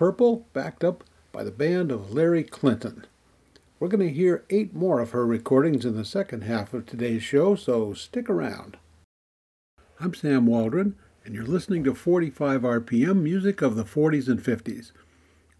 Purple, 0.00 0.46
backed 0.54 0.82
up 0.82 1.04
by 1.30 1.44
the 1.44 1.50
band 1.50 1.92
of 1.92 2.14
Larry 2.14 2.42
Clinton. 2.42 3.04
We're 3.78 3.88
going 3.88 4.08
to 4.08 4.10
hear 4.10 4.46
eight 4.48 4.72
more 4.72 4.98
of 4.98 5.10
her 5.10 5.26
recordings 5.26 5.84
in 5.84 5.94
the 5.94 6.06
second 6.06 6.44
half 6.44 6.72
of 6.72 6.86
today's 6.86 7.22
show, 7.22 7.54
so 7.54 7.92
stick 7.92 8.30
around. 8.30 8.78
I'm 10.00 10.14
Sam 10.14 10.46
Waldron, 10.46 10.96
and 11.22 11.34
you're 11.34 11.44
listening 11.44 11.84
to 11.84 11.94
45 11.94 12.62
RPM 12.62 13.20
music 13.20 13.60
of 13.60 13.76
the 13.76 13.84
40s 13.84 14.26
and 14.26 14.42
50s. 14.42 14.92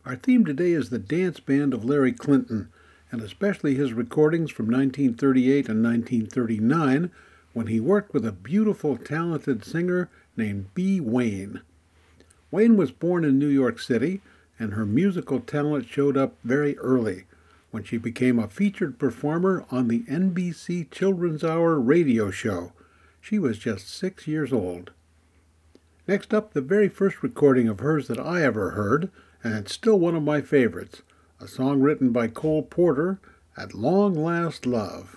Our 0.06 0.16
theme 0.16 0.46
today 0.46 0.70
is 0.70 0.88
the 0.88 0.98
dance 0.98 1.38
band 1.38 1.74
of 1.74 1.84
Larry 1.84 2.12
Clinton, 2.12 2.70
and 3.12 3.20
especially 3.20 3.74
his 3.74 3.92
recordings 3.92 4.50
from 4.50 4.70
1938 4.70 5.68
and 5.68 5.84
1939 5.84 7.10
when 7.52 7.66
he 7.66 7.78
worked 7.78 8.14
with 8.14 8.24
a 8.24 8.32
beautiful, 8.32 8.96
talented 8.96 9.66
singer 9.66 10.08
named 10.34 10.72
Bea 10.72 10.98
Wain. 10.98 11.60
Wain 12.50 12.76
was 12.76 12.90
born 12.90 13.24
in 13.24 13.38
New 13.38 13.46
York 13.46 13.78
City, 13.78 14.22
and 14.60 14.74
her 14.74 14.84
musical 14.84 15.40
talent 15.40 15.88
showed 15.88 16.16
up 16.16 16.36
very 16.44 16.76
early 16.78 17.24
when 17.70 17.82
she 17.82 17.96
became 17.96 18.38
a 18.38 18.46
featured 18.46 18.98
performer 18.98 19.64
on 19.70 19.88
the 19.88 20.00
NBC 20.00 20.90
Children's 20.90 21.42
Hour 21.42 21.80
radio 21.80 22.30
show. 22.30 22.72
She 23.20 23.38
was 23.38 23.58
just 23.58 23.88
six 23.88 24.26
years 24.26 24.52
old. 24.52 24.90
Next 26.06 26.34
up, 26.34 26.52
the 26.52 26.60
very 26.60 26.88
first 26.88 27.22
recording 27.22 27.68
of 27.68 27.80
hers 27.80 28.06
that 28.08 28.20
I 28.20 28.42
ever 28.42 28.70
heard, 28.70 29.10
and 29.42 29.54
it's 29.54 29.72
still 29.72 29.98
one 29.98 30.14
of 30.14 30.22
my 30.22 30.42
favorites, 30.42 31.02
a 31.40 31.48
song 31.48 31.80
written 31.80 32.10
by 32.10 32.28
Cole 32.28 32.62
Porter, 32.62 33.18
At 33.56 33.74
Long 33.74 34.14
Last 34.14 34.66
Love. 34.66 35.16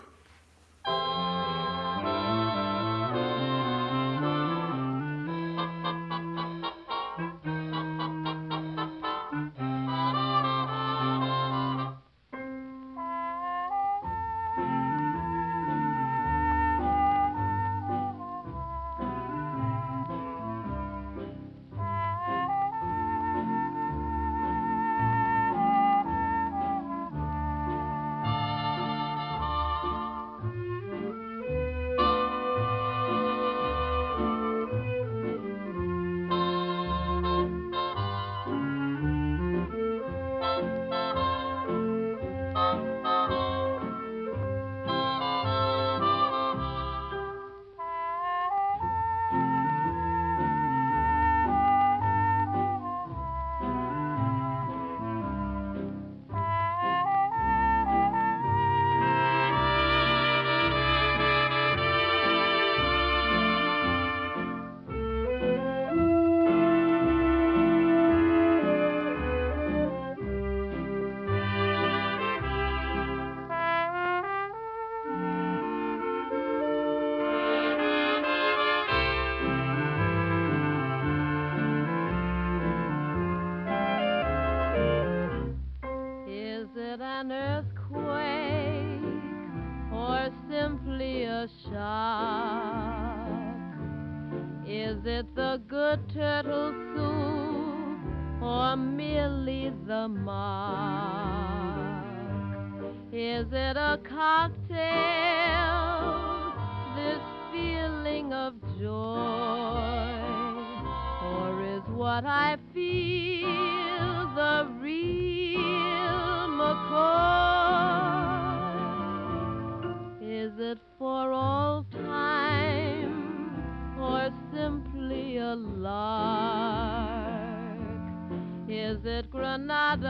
Love 129.57 130.03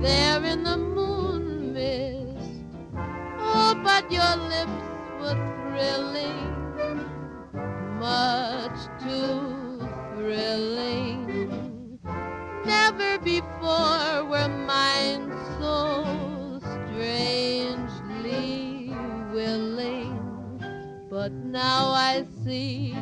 there 0.00 0.44
in 0.44 0.62
the 0.62 0.76
moon 0.76 1.72
mist. 1.72 2.64
Oh, 3.38 3.74
but 3.82 4.10
your 4.10 4.36
lips 4.36 4.70
were 5.20 5.36
thrilling, 5.70 7.04
much 7.98 8.78
too 9.00 9.80
thrilling. 10.14 11.98
Never 12.64 13.18
before 13.18 14.24
were 14.24 14.48
mine 14.48 15.30
so 15.58 16.04
strangely 16.60 18.16
willing. 19.32 20.18
But 21.10 21.32
now 21.32 21.90
I 21.90 22.24
see 22.44 22.94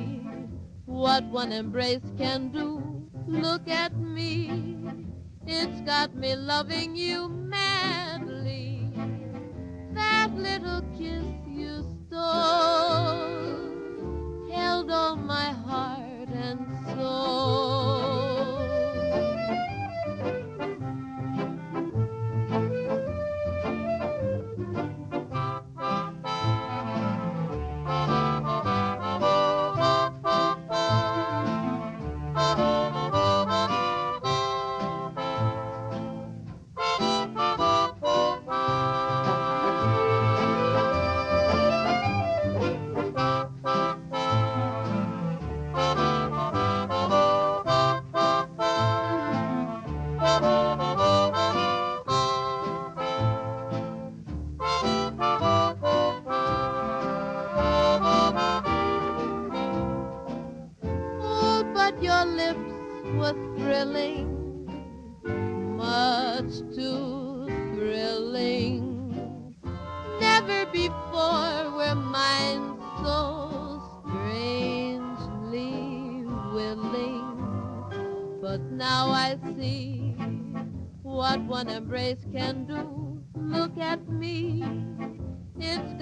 what 0.87 1.25
one 1.25 1.53
embrace 1.53 2.13
can 2.19 2.51
do. 2.51 2.83
Look 3.27 3.69
at 3.69 3.97
me, 3.97 4.74
it's 5.47 5.81
got 5.83 6.15
me 6.15 6.35
loving 6.37 6.97
you 6.97 7.29
madly. 7.29 8.91
That 9.93 10.35
little 10.35 10.83
kiss 10.97 11.27
you 11.47 11.85
stole 12.07 13.55
held 14.51 14.91
all 14.91 15.17
my 15.17 15.53
heart 15.53 16.29
and 16.29 16.67
soul. 16.97 17.74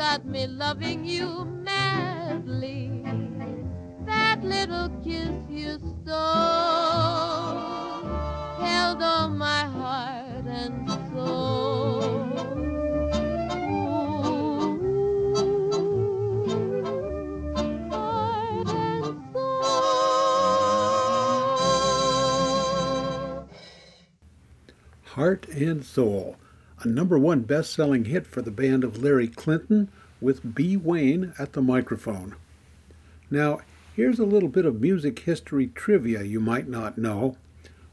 Got 0.03 0.25
me 0.27 0.49
loving 0.49 1.05
you 1.05 1.45
madly 1.63 2.91
that 4.05 4.43
little 4.43 4.89
kiss 5.05 5.31
you 5.49 5.79
stole 5.79 6.13
held 8.59 9.01
my 9.31 9.65
heart 9.79 10.45
and 10.45 10.89
soul. 11.13 12.03
Ooh, 13.63 14.77
heart 17.93 18.69
and 18.69 19.23
soul. 19.33 19.63
Heart 25.05 25.47
and 25.49 25.85
Soul, 25.85 26.37
a 26.85 26.89
number 26.89 27.19
one 27.19 27.43
best 27.43 27.73
selling 27.73 28.07
hit 28.07 28.27
for 28.27 28.43
the 28.43 28.51
band 28.51 28.85
of 28.85 29.03
Larry 29.03 29.29
Clinton 29.29 29.89
with 30.21 30.55
Bea 30.55 30.77
Wain 30.77 31.33
at 31.39 31.53
the 31.53 31.63
microphone. 31.63 32.35
Now, 33.31 33.61
here's 33.95 34.19
a 34.19 34.25
little 34.25 34.49
bit 34.49 34.65
of 34.65 34.81
music 34.81 35.21
history 35.21 35.69
trivia 35.69 36.23
you 36.23 36.41
might 36.41 36.69
not 36.69 36.99
know. 36.99 37.37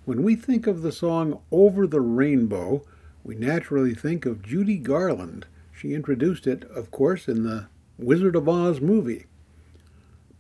When 0.05 0.23
we 0.23 0.35
think 0.35 0.67
of 0.67 0.81
the 0.81 0.91
song 0.91 1.39
Over 1.51 1.85
the 1.85 2.01
Rainbow, 2.01 2.83
we 3.23 3.35
naturally 3.35 3.93
think 3.93 4.25
of 4.25 4.41
Judy 4.41 4.77
Garland. 4.77 5.45
She 5.71 5.93
introduced 5.93 6.47
it, 6.47 6.63
of 6.71 6.91
course, 6.91 7.27
in 7.27 7.43
the 7.43 7.67
Wizard 7.97 8.35
of 8.35 8.49
Oz 8.49 8.81
movie. 8.81 9.25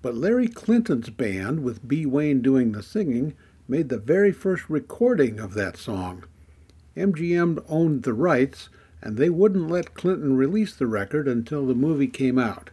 But 0.01 0.15
Larry 0.15 0.47
Clinton's 0.47 1.09
band, 1.09 1.63
with 1.63 1.87
Bea 1.87 2.05
Wain 2.05 2.41
doing 2.41 2.71
the 2.71 2.81
singing, 2.81 3.35
made 3.67 3.89
the 3.89 3.97
very 3.97 4.31
first 4.31 4.69
recording 4.69 5.39
of 5.39 5.53
that 5.53 5.77
song. 5.77 6.23
MGM 6.99 7.63
owned 7.69 8.03
the 8.03 8.13
rights, 8.13 8.69
and 9.01 9.15
they 9.15 9.29
wouldn't 9.29 9.69
let 9.69 9.93
Clinton 9.93 10.35
release 10.35 10.75
the 10.75 10.87
record 10.87 11.27
until 11.27 11.65
the 11.65 11.73
movie 11.73 12.07
came 12.07 12.37
out. 12.37 12.69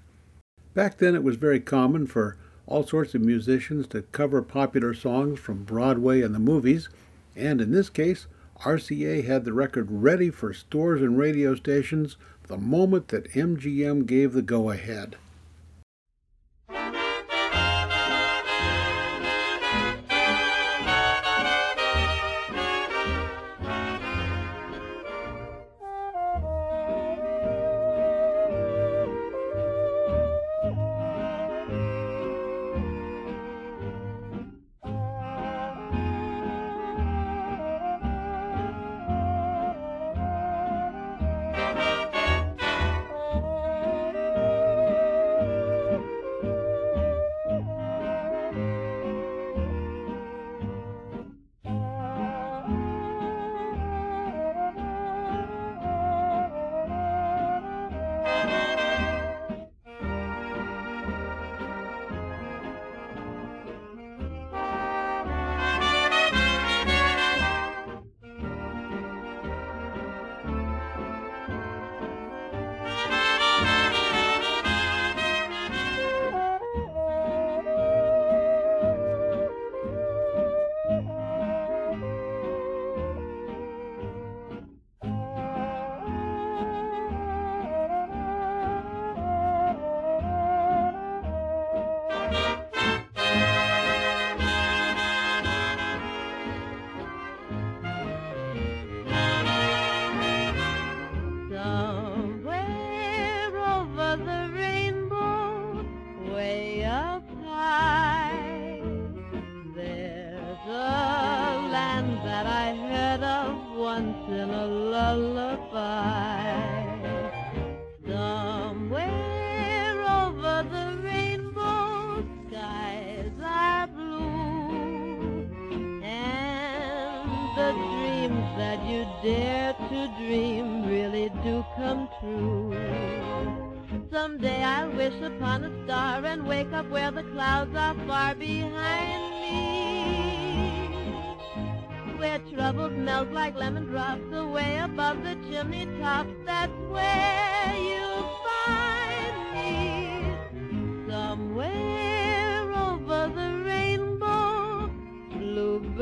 Back 0.74 0.98
then, 0.98 1.14
it 1.14 1.22
was 1.22 1.36
very 1.36 1.60
common 1.60 2.06
for 2.06 2.36
all 2.66 2.84
sorts 2.84 3.14
of 3.14 3.20
musicians 3.20 3.86
to 3.88 4.02
cover 4.02 4.42
popular 4.42 4.92
songs 4.92 5.38
from 5.38 5.64
Broadway 5.64 6.20
and 6.22 6.34
the 6.34 6.40
movies, 6.40 6.88
and 7.36 7.60
in 7.60 7.70
this 7.70 7.88
case, 7.88 8.26
RCA 8.64 9.24
had 9.24 9.44
the 9.44 9.52
record 9.52 9.88
ready 9.90 10.30
for 10.30 10.52
stores 10.52 11.00
and 11.00 11.16
radio 11.16 11.54
stations 11.54 12.16
the 12.48 12.56
moment 12.56 13.08
that 13.08 13.32
MGM 13.32 14.06
gave 14.06 14.32
the 14.32 14.42
go 14.42 14.70
ahead. 14.70 15.16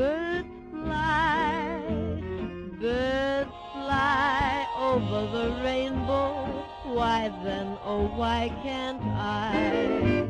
Birds 0.05 0.47
fly, 0.71 1.81
birds 2.79 3.49
fly 3.73 4.67
over 4.77 5.21
the 5.35 5.63
rainbow. 5.63 6.45
Why 6.83 7.33
then, 7.43 7.75
oh 7.83 8.03
why 8.15 8.53
can't 8.61 9.01
I? 9.01 10.24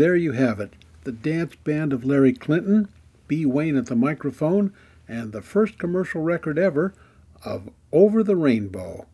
There 0.00 0.16
you 0.16 0.32
have 0.32 0.60
it. 0.60 0.72
The 1.04 1.12
dance 1.12 1.56
band 1.56 1.92
of 1.92 2.06
Larry 2.06 2.32
Clinton, 2.32 2.88
Bea 3.28 3.44
Wain 3.44 3.76
at 3.76 3.84
the 3.84 3.94
microphone, 3.94 4.72
and 5.06 5.30
the 5.30 5.42
first 5.42 5.78
commercial 5.78 6.22
record 6.22 6.58
ever 6.58 6.94
of 7.44 7.68
Over 7.92 8.22
the 8.22 8.34
Rainbow. 8.34 9.04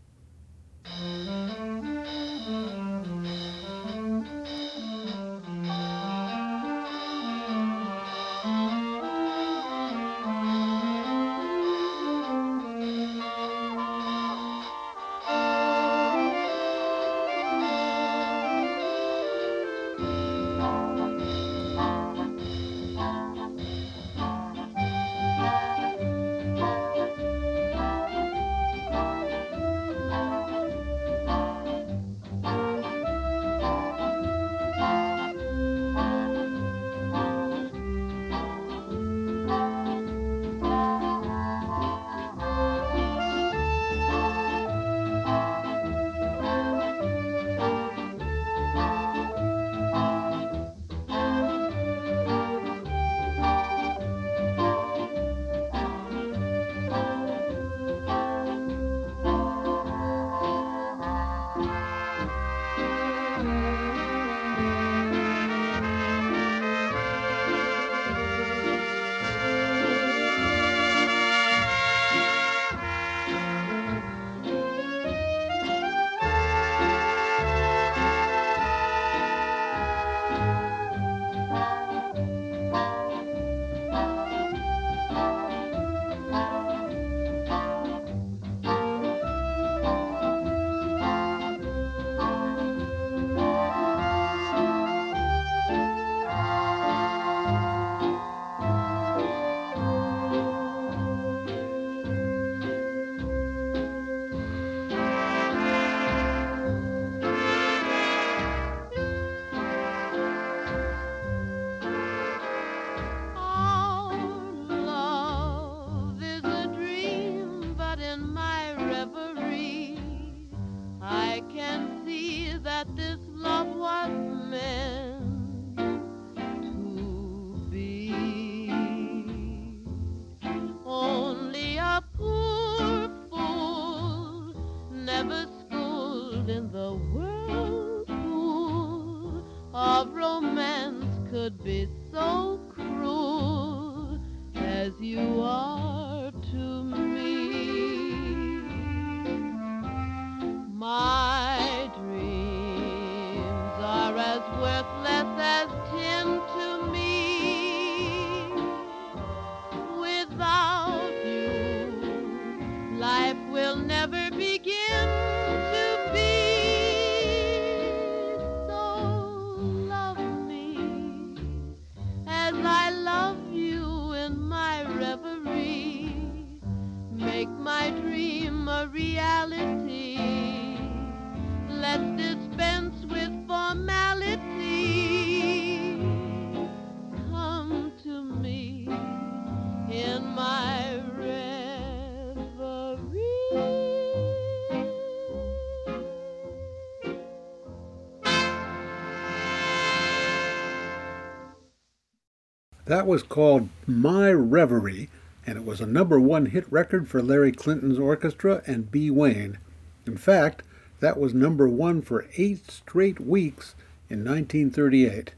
That 202.86 203.08
was 203.08 203.24
called 203.24 203.68
My 203.88 204.30
Reverie, 204.30 205.10
and 205.44 205.58
it 205.58 205.64
was 205.64 205.80
a 205.80 205.86
number 205.86 206.20
one 206.20 206.46
hit 206.46 206.70
record 206.70 207.08
for 207.08 207.20
Larry 207.20 207.50
Clinton's 207.50 207.98
orchestra 207.98 208.62
and 208.64 208.92
Bea 208.92 209.10
Wain. 209.10 209.58
In 210.06 210.16
fact, 210.16 210.62
that 211.00 211.18
was 211.18 211.34
number 211.34 211.68
one 211.68 212.00
for 212.00 212.26
eight 212.36 212.70
straight 212.70 213.18
weeks 213.18 213.74
in 214.08 214.20
1938. 214.20 215.32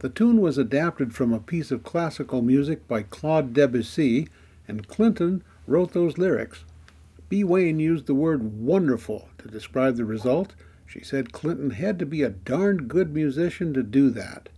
The 0.00 0.10
tune 0.10 0.42
was 0.42 0.58
adapted 0.58 1.14
from 1.14 1.32
a 1.32 1.40
piece 1.40 1.70
of 1.70 1.82
classical 1.82 2.42
music 2.42 2.86
by 2.86 3.04
Claude 3.04 3.54
Debussy, 3.54 4.28
and 4.68 4.86
Clinton 4.86 5.42
wrote 5.66 5.94
those 5.94 6.18
lyrics. 6.18 6.64
Bea 7.30 7.42
Wain 7.42 7.80
used 7.80 8.04
the 8.04 8.14
word 8.14 8.60
wonderful 8.60 9.30
to 9.38 9.48
describe 9.48 9.96
the 9.96 10.04
result. 10.04 10.54
She 10.84 11.02
said 11.02 11.32
Clinton 11.32 11.70
had 11.70 11.98
to 12.00 12.04
be 12.04 12.22
a 12.22 12.28
darned 12.28 12.88
good 12.88 13.14
musician 13.14 13.72
to 13.72 13.82
do 13.82 14.10
that. 14.10 14.50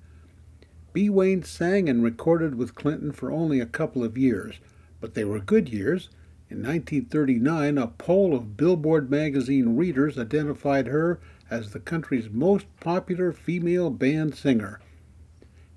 Bea 0.95 1.11
Wain 1.11 1.43
sang 1.43 1.89
and 1.89 2.05
recorded 2.05 2.55
with 2.55 2.77
Clinton 2.77 3.11
for 3.11 3.29
only 3.29 3.59
a 3.59 3.67
couple 3.67 4.05
of 4.05 4.17
years, 4.17 4.61
but 5.01 5.15
they 5.15 5.25
were 5.25 5.41
good 5.41 5.69
years. 5.69 6.09
In 6.49 6.59
1939, 6.59 7.79
a 7.79 7.89
poll 7.89 8.33
of 8.33 8.57
Billboard 8.57 9.11
magazine 9.11 9.75
readers 9.75 10.17
identified 10.17 10.87
her 10.87 11.19
as 11.51 11.73
the 11.73 11.81
country's 11.81 12.31
most 12.31 12.67
popular 12.79 13.33
female 13.33 13.91
band 13.91 14.37
singer. 14.37 14.81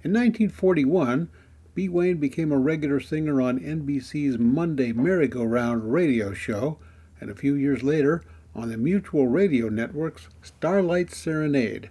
In 0.04 0.14
1941, 0.14 1.30
Bea 1.74 1.90
Wain 1.90 2.18
became 2.18 2.52
a 2.52 2.60
regular 2.60 3.00
singer 3.00 3.42
on 3.42 3.60
NBC's 3.60 4.38
Monday 4.38 4.92
Merry-Go-Round 4.92 5.92
radio 5.92 6.32
show, 6.32 6.78
and 7.20 7.32
a 7.32 7.36
few 7.36 7.56
years 7.56 7.82
later 7.82 8.22
on 8.56 8.70
the 8.70 8.78
Mutual 8.78 9.26
Radio 9.26 9.68
Network's 9.68 10.28
Starlight 10.44 11.10
Serenade. 11.10 11.90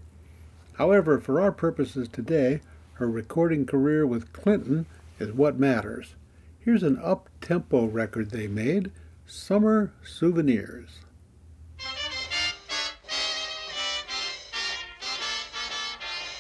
However, 0.75 1.19
for 1.19 1.41
our 1.41 1.51
purposes 1.51 2.07
today, 2.07 2.61
her 2.97 3.09
recording 3.09 3.67
career 3.67 4.07
with 4.07 4.33
Clinton 4.33 4.87
is 5.19 5.33
what 5.33 5.59
matters. 5.59 6.15
Here's 6.59 6.83
an 6.83 6.99
up 7.03 7.29
tempo 7.41 7.85
record 7.85 8.31
they 8.31 8.49
made 8.49 8.91
Summer 9.27 9.93
Souvenirs. 10.03 11.01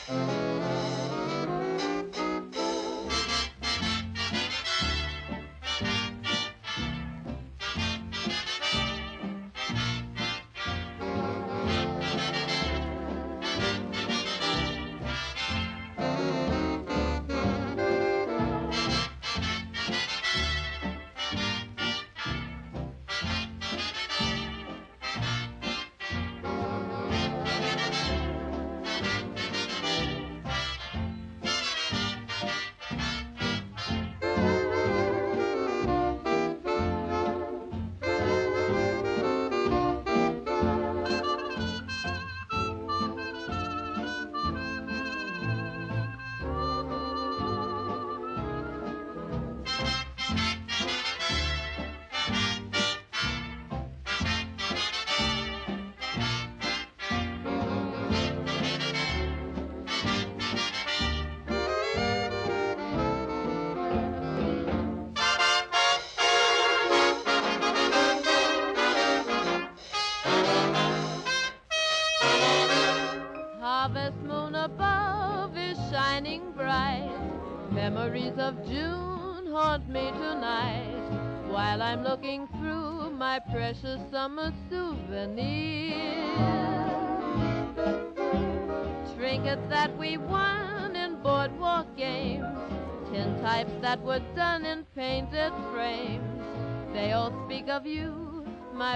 Harvest 0.09 0.36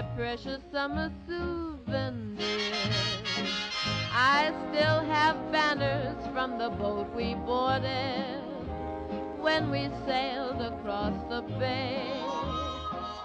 my 0.01 0.07
precious 0.16 0.62
summer 0.72 1.12
souvenirs. 1.26 2.38
I 4.12 4.51
still 4.68 5.01
have 5.05 5.36
banners 5.53 6.16
from 6.32 6.59
the 6.59 6.70
boat 6.70 7.14
we 7.14 7.34
boarded 7.34 8.40
when 9.40 9.70
we 9.70 9.90
sailed 10.07 10.62
across 10.62 11.12
the 11.28 11.42
bay. 11.59 12.14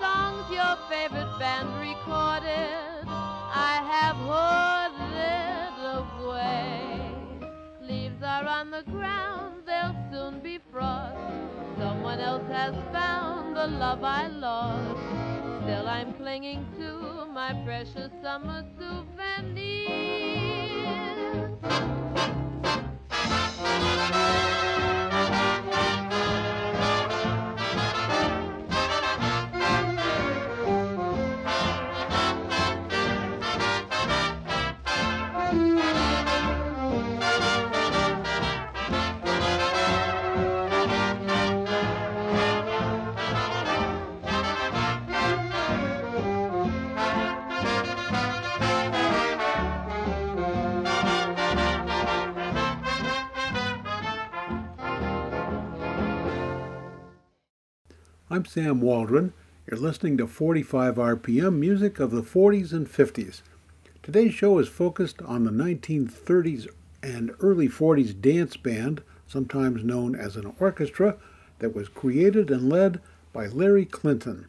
Songs 0.01 0.51
your 0.51 0.75
favorite 0.89 1.39
band 1.39 1.69
recorded, 1.79 3.07
I 3.07 3.75
have 3.93 4.17
hoarded 4.27 5.75
away. 6.25 7.09
Leaves 7.81 8.21
are 8.21 8.45
on 8.47 8.71
the 8.71 8.83
ground, 8.91 9.63
they'll 9.65 9.95
soon 10.11 10.41
be 10.41 10.59
frost. 10.73 11.15
Someone 11.77 12.19
else 12.19 12.47
has 12.49 12.75
found 12.91 13.55
the 13.55 13.67
love 13.67 14.03
I 14.03 14.27
lost. 14.27 15.24
Still 15.75 15.89
I'm 15.89 16.13
clinging 16.13 16.65
to 16.79 17.25
my 17.33 17.53
precious 17.65 18.09
summer 18.23 18.63
souvenirs. 18.79 20.05
I'm 58.35 58.43
Sam 58.43 58.81
Waldron. 58.81 59.31
You're 59.65 59.79
listening 59.79 60.17
to 60.17 60.27
45 60.27 60.95
RPM 60.95 61.57
music 61.57 62.01
of 62.01 62.11
the 62.11 62.21
40s 62.21 62.73
and 62.73 62.85
50s. 62.85 63.41
Today's 64.03 64.33
show 64.33 64.59
is 64.59 64.67
focused 64.67 65.21
on 65.21 65.45
the 65.45 65.51
1930s 65.51 66.67
and 67.01 67.31
early 67.39 67.69
40s 67.69 68.19
dance 68.19 68.57
band, 68.57 69.01
sometimes 69.25 69.85
known 69.85 70.17
as 70.17 70.35
an 70.35 70.53
orchestra, 70.59 71.15
that 71.59 71.73
was 71.73 71.87
created 71.87 72.51
and 72.51 72.67
led 72.67 72.99
by 73.31 73.47
Larry 73.47 73.85
Clinton. 73.85 74.47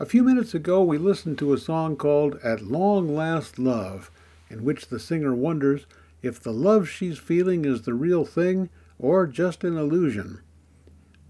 A 0.00 0.04
few 0.04 0.24
minutes 0.24 0.52
ago, 0.52 0.82
we 0.82 0.98
listened 0.98 1.38
to 1.38 1.52
a 1.52 1.58
song 1.58 1.94
called 1.94 2.40
At 2.42 2.60
Long 2.60 3.14
Last 3.14 3.56
Love, 3.60 4.10
in 4.48 4.64
which 4.64 4.88
the 4.88 4.98
singer 4.98 5.32
wonders 5.32 5.86
if 6.22 6.40
the 6.40 6.52
love 6.52 6.88
she's 6.88 7.18
feeling 7.18 7.64
is 7.64 7.82
the 7.82 7.94
real 7.94 8.24
thing 8.24 8.68
or 8.98 9.28
just 9.28 9.62
an 9.62 9.76
illusion. 9.76 10.40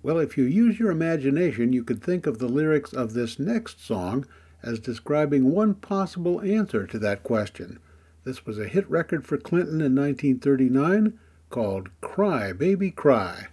Well, 0.03 0.18
if 0.18 0.38
you 0.38 0.44
use 0.44 0.78
your 0.78 0.90
imagination, 0.90 1.72
you 1.72 1.84
could 1.84 2.03
think 2.03 2.26
of 2.26 2.38
the 2.38 2.48
lyrics 2.48 2.92
of 2.92 3.12
this 3.12 3.38
next 3.38 3.84
song 3.84 4.26
as 4.62 4.78
describing 4.78 5.53
one 5.53 5.74
possible 5.74 6.40
answer 6.40 6.86
to 6.86 6.98
that 6.98 7.22
question. 7.22 7.78
This 8.24 8.46
was 8.46 8.59
a 8.59 8.68
hit 8.68 8.88
record 8.90 9.26
for 9.26 9.36
Clinton 9.36 9.80
in 9.80 9.94
1939 9.94 11.18
called 11.51 11.90
Cry 12.01 12.53
Baby 12.53 12.90
Cry. 12.90 13.48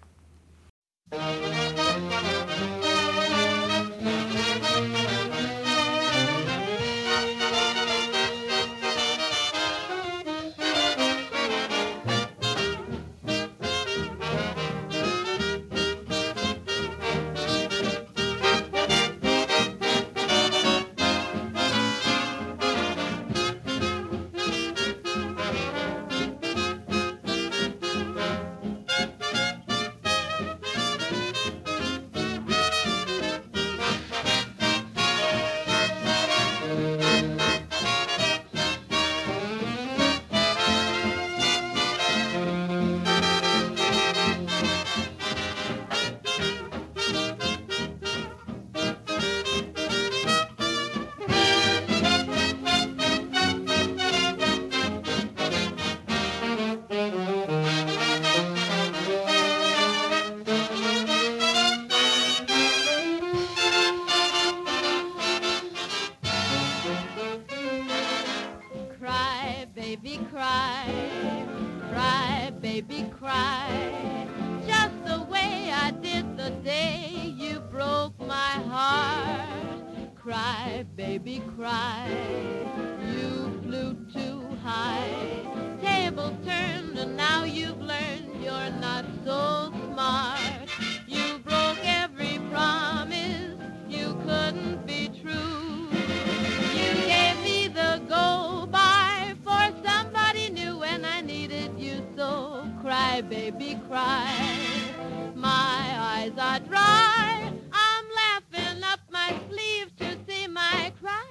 My 105.36 105.96
eyes 105.98 106.34
are 106.38 106.60
dry. 106.60 107.52
I'm 107.72 108.06
laughing 108.16 108.84
up 108.84 109.00
my 109.12 109.34
sleeve 109.50 109.96
to 109.98 110.18
see 110.28 110.48
my 110.48 110.92
cry, 111.02 111.26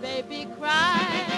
baby, 0.00 0.46
cry. 0.58 1.29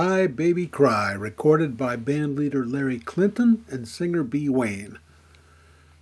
Cry 0.00 0.26
Baby 0.26 0.66
Cry, 0.66 1.12
recorded 1.12 1.76
by 1.76 1.94
bandleader 1.94 2.64
Larry 2.64 2.98
Clinton 2.98 3.66
and 3.68 3.86
singer 3.86 4.22
Bea 4.22 4.48
Wain. 4.48 4.98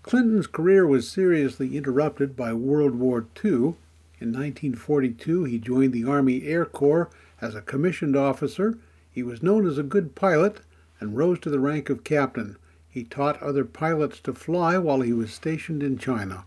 Clinton's 0.03 0.47
career 0.47 0.87
was 0.87 1.11
seriously 1.11 1.77
interrupted 1.77 2.37
by 2.37 2.53
World 2.53 2.95
War 2.95 3.27
II. 3.45 3.75
In 4.21 4.31
1942, 4.31 5.43
he 5.43 5.59
joined 5.59 5.93
the 5.93 6.05
Army 6.05 6.45
Air 6.45 6.65
Corps 6.65 7.11
as 7.41 7.57
a 7.57 7.61
commissioned 7.61 8.15
officer. 8.15 8.79
He 9.11 9.25
was 9.25 9.43
known 9.43 9.67
as 9.67 9.79
a 9.79 9.83
good 9.83 10.15
pilot 10.15 10.61
and 11.01 11.17
rose 11.17 11.41
to 11.41 11.51
the 11.51 11.59
rank 11.59 11.91
of 11.91 12.05
captain. 12.05 12.57
He 12.89 13.03
taught 13.03 13.43
other 13.43 13.65
pilots 13.65 14.21
to 14.21 14.33
fly 14.33 14.79
while 14.79 15.01
he 15.01 15.13
was 15.13 15.35
stationed 15.35 15.83
in 15.83 15.99
China. 15.99 16.45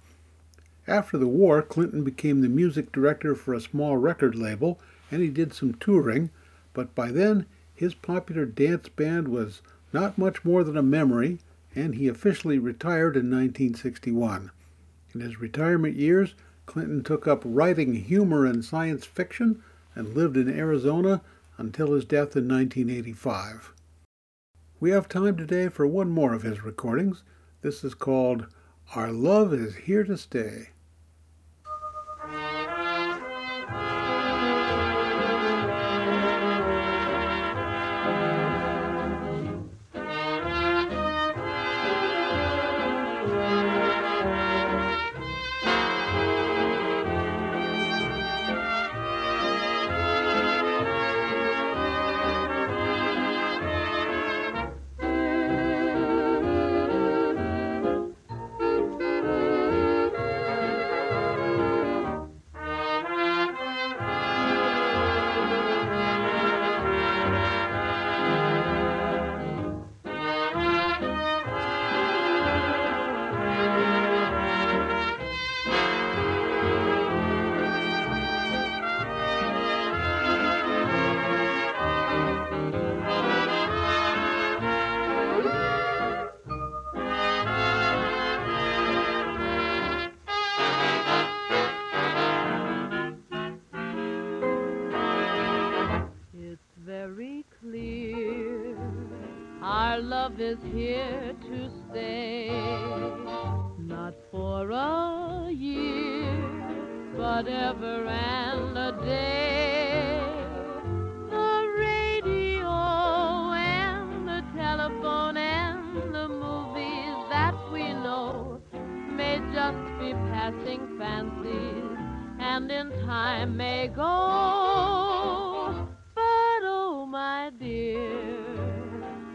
After 0.88 1.18
the 1.18 1.28
war, 1.28 1.62
Clinton 1.62 2.06
became 2.06 2.40
the 2.40 2.48
music 2.48 2.94
director 2.94 3.36
for 3.36 3.54
a 3.54 3.60
small 3.60 3.98
record 3.98 4.36
label 4.36 4.80
and 5.12 5.22
he 5.22 5.28
did 5.28 5.54
some 5.54 5.74
touring 5.74 6.30
but 6.74 6.94
by 6.96 7.12
then 7.12 7.46
his 7.74 7.94
popular 7.94 8.46
dance 8.46 8.90
band 8.90 9.28
was 9.28 9.62
not 9.94 10.18
much 10.18 10.46
more 10.46 10.64
than 10.64 10.78
a 10.78 10.84
memory, 10.84 11.40
and 11.76 11.96
he 11.96 12.08
officially 12.08 12.60
retired 12.60 13.16
in 13.16 13.30
1961. 13.30 14.52
In 15.14 15.20
his 15.20 15.42
retirement 15.42 15.96
years, 15.96 16.36
Clinton 16.66 17.04
took 17.04 17.28
up 17.28 17.42
writing 17.44 17.96
humor 17.96 18.46
and 18.46 18.64
science 18.64 19.06
fiction 19.06 19.62
and 19.96 20.16
lived 20.16 20.38
in 20.38 20.48
Arizona 20.48 21.22
until 21.58 21.94
his 21.94 22.06
death 22.06 22.36
in 22.36 22.48
1985. 22.48 23.74
We 24.80 24.92
have 24.92 25.10
time 25.10 25.36
today 25.36 25.68
for 25.68 25.86
one 25.86 26.10
more 26.10 26.34
of 26.34 26.44
his 26.44 26.64
recordings. 26.64 27.24
This 27.62 27.84
is 27.84 27.94
called 27.94 28.48
Our 28.96 29.12
Love 29.12 29.54
is 29.54 29.76
Here 29.76 30.04
to 30.04 30.18
Stay. 30.18 30.70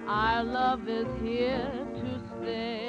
Our 0.09 0.45
love 0.45 0.89
is 0.89 1.07
here 1.23 1.87
to 2.01 2.21
stay. 2.41 2.89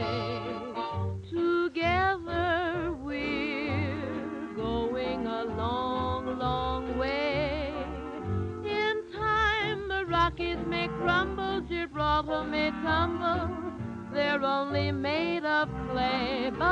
Together 1.30 2.94
we're 3.02 4.56
going 4.56 5.26
a 5.28 5.44
long, 5.44 6.38
long 6.38 6.98
way. 6.98 7.74
In 8.66 9.04
time, 9.14 9.88
the 9.88 10.06
Rockies 10.06 10.58
may 10.68 10.88
crumble, 11.00 11.62
Gibraltar 11.70 12.44
may 12.44 12.72
tumble. 12.84 13.50
They're 14.14 14.44
only 14.44 14.92
made 14.92 15.46
of 15.46 15.70
clay, 15.92 16.52
but 16.58 16.66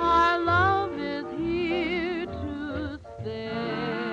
our 0.00 0.38
love 0.38 0.98
is 0.98 1.24
here 1.38 2.26
to 2.26 2.98
stay. 3.20 4.03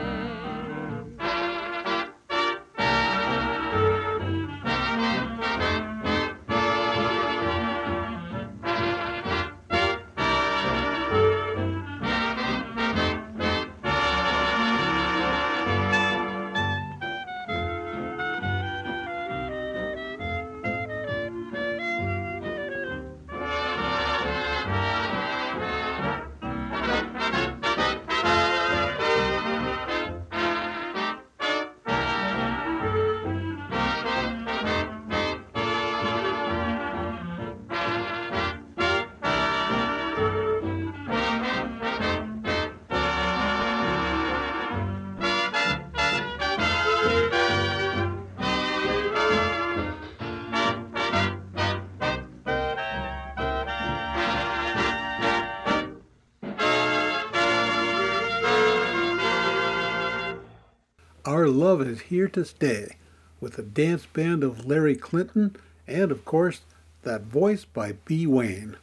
Love 61.71 61.87
is 61.87 62.01
here 62.01 62.27
to 62.27 62.43
stay 62.43 62.97
with 63.39 63.53
the 63.53 63.63
dance 63.63 64.05
band 64.05 64.43
of 64.43 64.65
Larry 64.65 64.93
Clinton 64.93 65.55
and, 65.87 66.11
of 66.11 66.25
course, 66.25 66.63
that 67.03 67.21
voice 67.21 67.63
by 67.63 67.93
Bea 68.03 68.27
Wain. 68.27 68.75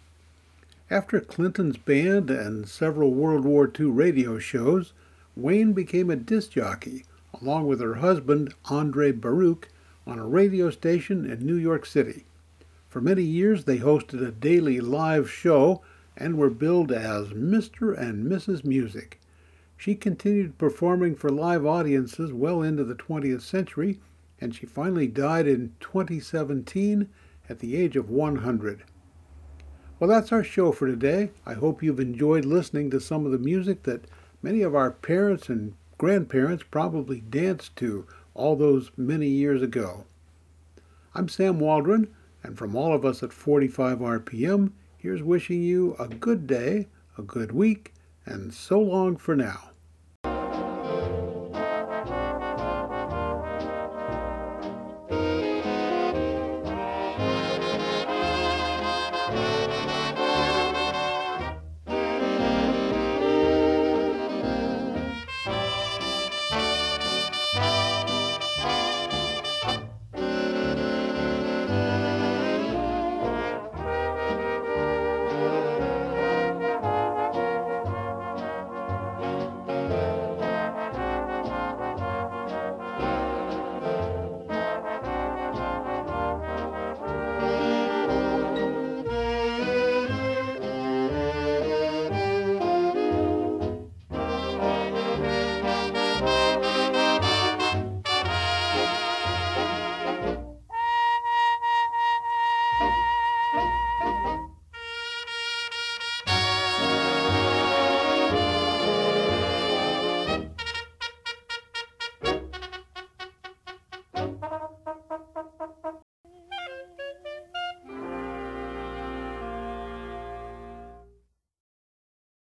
After 0.91 1.21
Clinton's 1.21 1.77
band 1.77 2.31
and 2.31 2.67
several 2.67 3.13
World 3.13 3.45
War 3.45 3.71
II 3.79 3.89
radio 3.89 4.39
shows, 4.39 4.95
Wain 5.37 5.75
became 5.75 6.09
a 6.09 6.17
disc 6.17 6.53
jockey, 6.53 7.05
along 7.43 7.67
with 7.67 7.79
her 7.83 7.97
husband, 7.97 8.55
Andre 8.71 9.13
Baruch, 9.13 9.69
on 10.07 10.19
a 10.19 10.27
radio 10.27 10.71
station 10.71 11.31
in 11.31 11.45
New 11.45 11.57
York 11.57 11.85
City. 11.85 12.25
For 12.89 13.03
many 13.03 13.23
years, 13.23 13.65
they 13.65 13.81
hosted 13.81 14.27
a 14.27 14.31
daily 14.31 14.81
live 14.81 15.31
show 15.31 15.83
and 16.17 16.39
were 16.39 16.49
billed 16.49 16.91
as 16.91 17.35
Mr. 17.35 17.95
and 17.95 18.25
Mrs. 18.33 18.65
Music. 18.65 19.21
She 19.81 19.95
continued 19.95 20.59
performing 20.59 21.15
for 21.15 21.31
live 21.31 21.65
audiences 21.65 22.33
well 22.33 22.63
into 22.63 22.83
the 22.83 22.97
20th 22.97 23.43
century, 23.43 24.01
and 24.41 24.53
she 24.53 24.67
finally 24.67 25.07
died 25.07 25.47
in 25.47 25.73
2017 25.79 27.09
at 27.49 27.61
the 27.61 27.77
age 27.77 27.95
of 27.95 28.11
100. 28.11 28.83
Well, 30.01 30.11
that's 30.11 30.33
our 30.33 30.43
show 30.43 30.73
for 30.73 30.89
today. 30.89 31.31
I 31.47 31.55
hope 31.55 31.81
you've 31.81 32.01
enjoyed 32.01 32.45
listening 32.45 32.91
to 32.91 33.01
some 33.01 33.25
of 33.25 33.31
the 33.31 33.39
music 33.39 33.85
that 33.85 34.07
many 34.43 34.63
of 34.63 34.75
our 34.75 34.91
parents 34.91 35.49
and 35.49 35.75
grandparents 35.97 36.65
probably 36.69 37.21
danced 37.21 37.77
to 37.77 38.05
all 38.35 38.57
those 38.57 38.91
many 38.97 39.29
years 39.29 39.63
ago. 39.63 40.07
I'm 41.15 41.29
Sam 41.29 41.61
Waldron, 41.61 42.09
and 42.43 42.59
from 42.59 42.75
all 42.75 42.93
of 42.93 43.05
us 43.05 43.23
at 43.23 43.33
45 43.33 43.99
RPM, 43.99 44.73
here's 44.97 45.23
wishing 45.23 45.63
you 45.63 45.95
a 46.01 46.09
good 46.09 46.49
day, 46.49 46.89
a 47.17 47.23
good 47.23 47.53
week, 47.53 47.95
and 48.29 48.53
so 48.53 48.79
long 48.81 49.17
for 49.17 49.35
now. 49.35 49.71